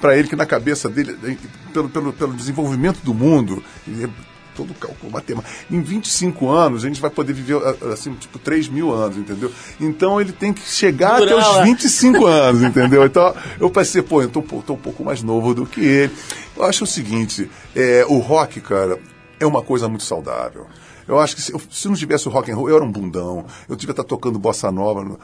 [0.00, 1.36] para ele que na cabeça dele, eh,
[1.72, 4.08] pelo, pelo, pelo desenvolvimento do mundo, ele é
[4.56, 5.54] todo cálculo matemático.
[5.70, 9.52] Em 25 anos, a gente vai poder viver, ah, assim, tipo, 3 mil anos, entendeu?
[9.80, 13.04] Então ele tem que chegar Durar até os 25 anos, entendeu?
[13.04, 16.12] Então eu pensei, pô, eu tô, um tô um pouco mais novo do que ele.
[16.56, 18.98] Eu acho o seguinte, é, o rock, cara,
[19.40, 20.66] é uma coisa muito saudável.
[21.08, 22.92] Eu acho que se, eu- se não tivesse o rock and roll, eu era um
[22.92, 23.44] bundão.
[23.68, 25.18] Eu devia estar tocando bossa nova no-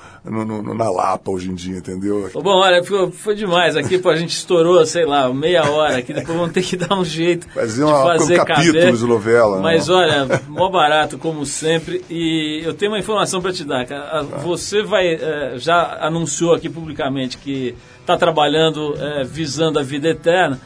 [0.45, 2.29] no- no- na Lapa hoje em dia, entendeu?
[2.35, 6.13] Bom, olha, foi, foi demais aqui, pô, a gente estourou, sei lá, meia hora aqui,
[6.13, 8.97] depois vamos ter que dar um jeito Fazer de uma- fazer um capítulo caber.
[8.97, 9.63] de novela, né?
[9.63, 14.21] Mas olha, mó barato, como sempre, e eu tenho uma informação para te dar, cara.
[14.21, 20.09] A- Você vai, eh, já anunciou aqui publicamente que está trabalhando eh, visando a vida
[20.09, 20.61] eterna,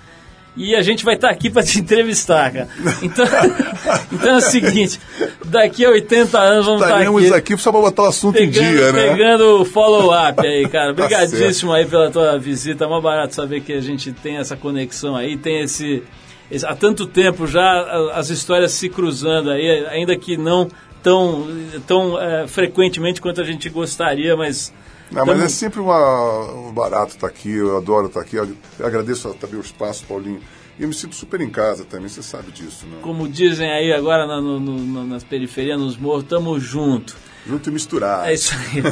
[0.57, 2.69] e a gente vai estar aqui para te entrevistar, cara.
[3.03, 3.25] Então,
[4.13, 5.01] então é o seguinte,
[5.45, 7.53] daqui a 80 anos vamos estar Estaremos aqui.
[7.53, 9.07] aqui só para botar o assunto em Pegando, dia, né?
[9.07, 10.91] Tá pegando o follow-up aí, cara.
[10.93, 12.85] Obrigadíssimo aí pela tua visita.
[12.85, 16.03] É mó barato saber que a gente tem essa conexão aí, tem esse,
[16.51, 20.69] esse- Há tanto tempo já as histórias se cruzando aí, ainda que não
[21.03, 21.47] tão,
[21.87, 24.73] tão eh, frequentemente quanto a gente gostaria, mas.
[25.11, 28.37] Não, mas é sempre uma, um barato estar aqui, eu adoro estar aqui.
[28.37, 28.49] Eu
[28.83, 30.41] agradeço também o espaço, Paulinho.
[30.79, 32.99] E eu me sinto super em casa também, você sabe disso, né?
[33.03, 37.17] Como dizem aí agora na- no- no- nas periferias, nos morros, tamo junto.
[37.47, 38.29] Junto e misturado.
[38.29, 38.83] É isso aí.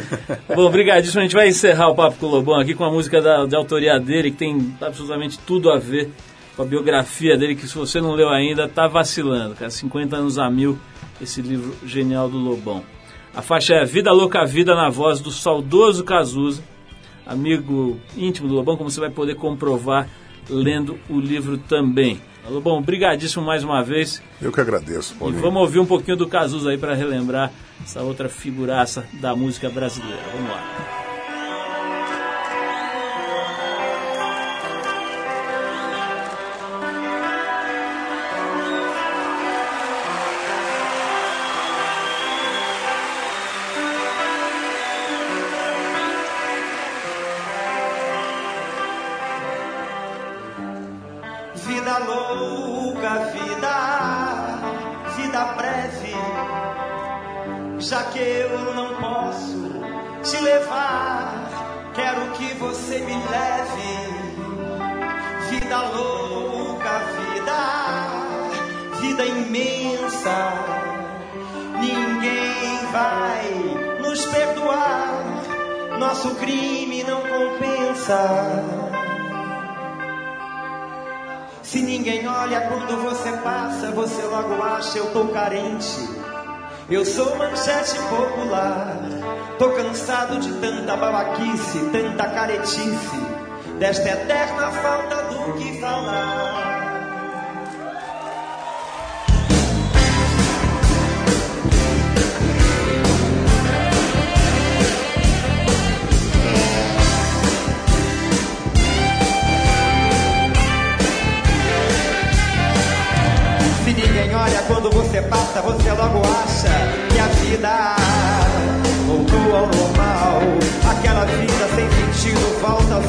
[0.56, 1.20] Bom, obrigadíssimo.
[1.20, 3.54] A gente vai encerrar o Papo com o Lobão aqui com a música da, de
[3.54, 6.10] autoria dele, que tem absolutamente tudo a ver
[6.56, 9.70] com a biografia dele, que se você não leu ainda, tá vacilando, cara.
[9.70, 10.78] 50 anos a mil,
[11.20, 12.82] esse livro genial do Lobão.
[13.34, 16.62] A faixa é Vida Louca Vida na voz do saudoso Cazuza,
[17.26, 20.08] amigo íntimo do Lobão, como você vai poder comprovar
[20.48, 22.20] lendo o livro também.
[22.48, 24.22] Lobão, obrigadíssimo mais uma vez.
[24.40, 25.42] Eu que agradeço, E Paulinho.
[25.42, 27.52] vamos ouvir um pouquinho do Cazuza aí para relembrar
[27.82, 30.22] essa outra figuraça da música brasileira.
[30.34, 30.97] Vamos lá.
[90.18, 93.20] Cansado de tanta babaquice, tanta caretice,
[93.78, 96.74] desta eterna falta do que falar.
[113.84, 117.97] Se ninguém olha quando você passa, você logo acha que a vida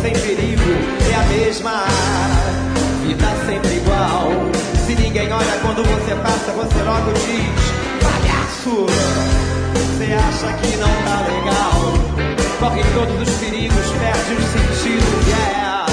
[0.02, 0.62] sem perigo,
[1.10, 1.84] é a mesma
[3.06, 4.30] vida sempre igual.
[4.86, 7.64] Se ninguém olha quando você passa, você logo diz:
[8.04, 8.86] palhaço,
[9.74, 11.94] você acha que não tá legal?
[12.60, 15.86] Corre todos os perigos, perde os sentidos, yeah.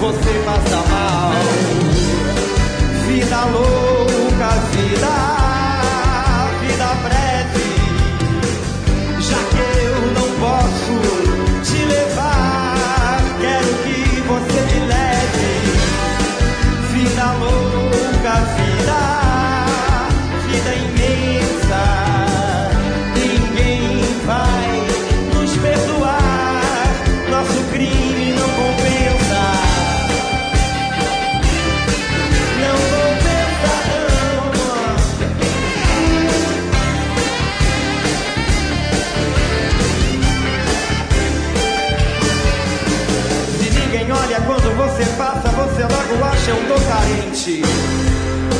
[0.00, 1.32] Você passa mal.
[3.06, 5.33] Vida louca, vida
[46.48, 47.62] eu tô carente.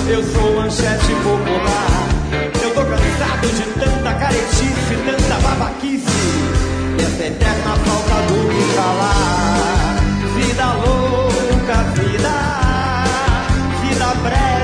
[0.08, 2.08] Eu sou manchete popular.
[2.62, 6.04] Eu tô cansado de tanta caretice, tanta babaquice.
[6.98, 9.96] E essa eterna falta do que falar.
[10.34, 12.34] Vida louca, vida,
[13.82, 14.63] vida breve.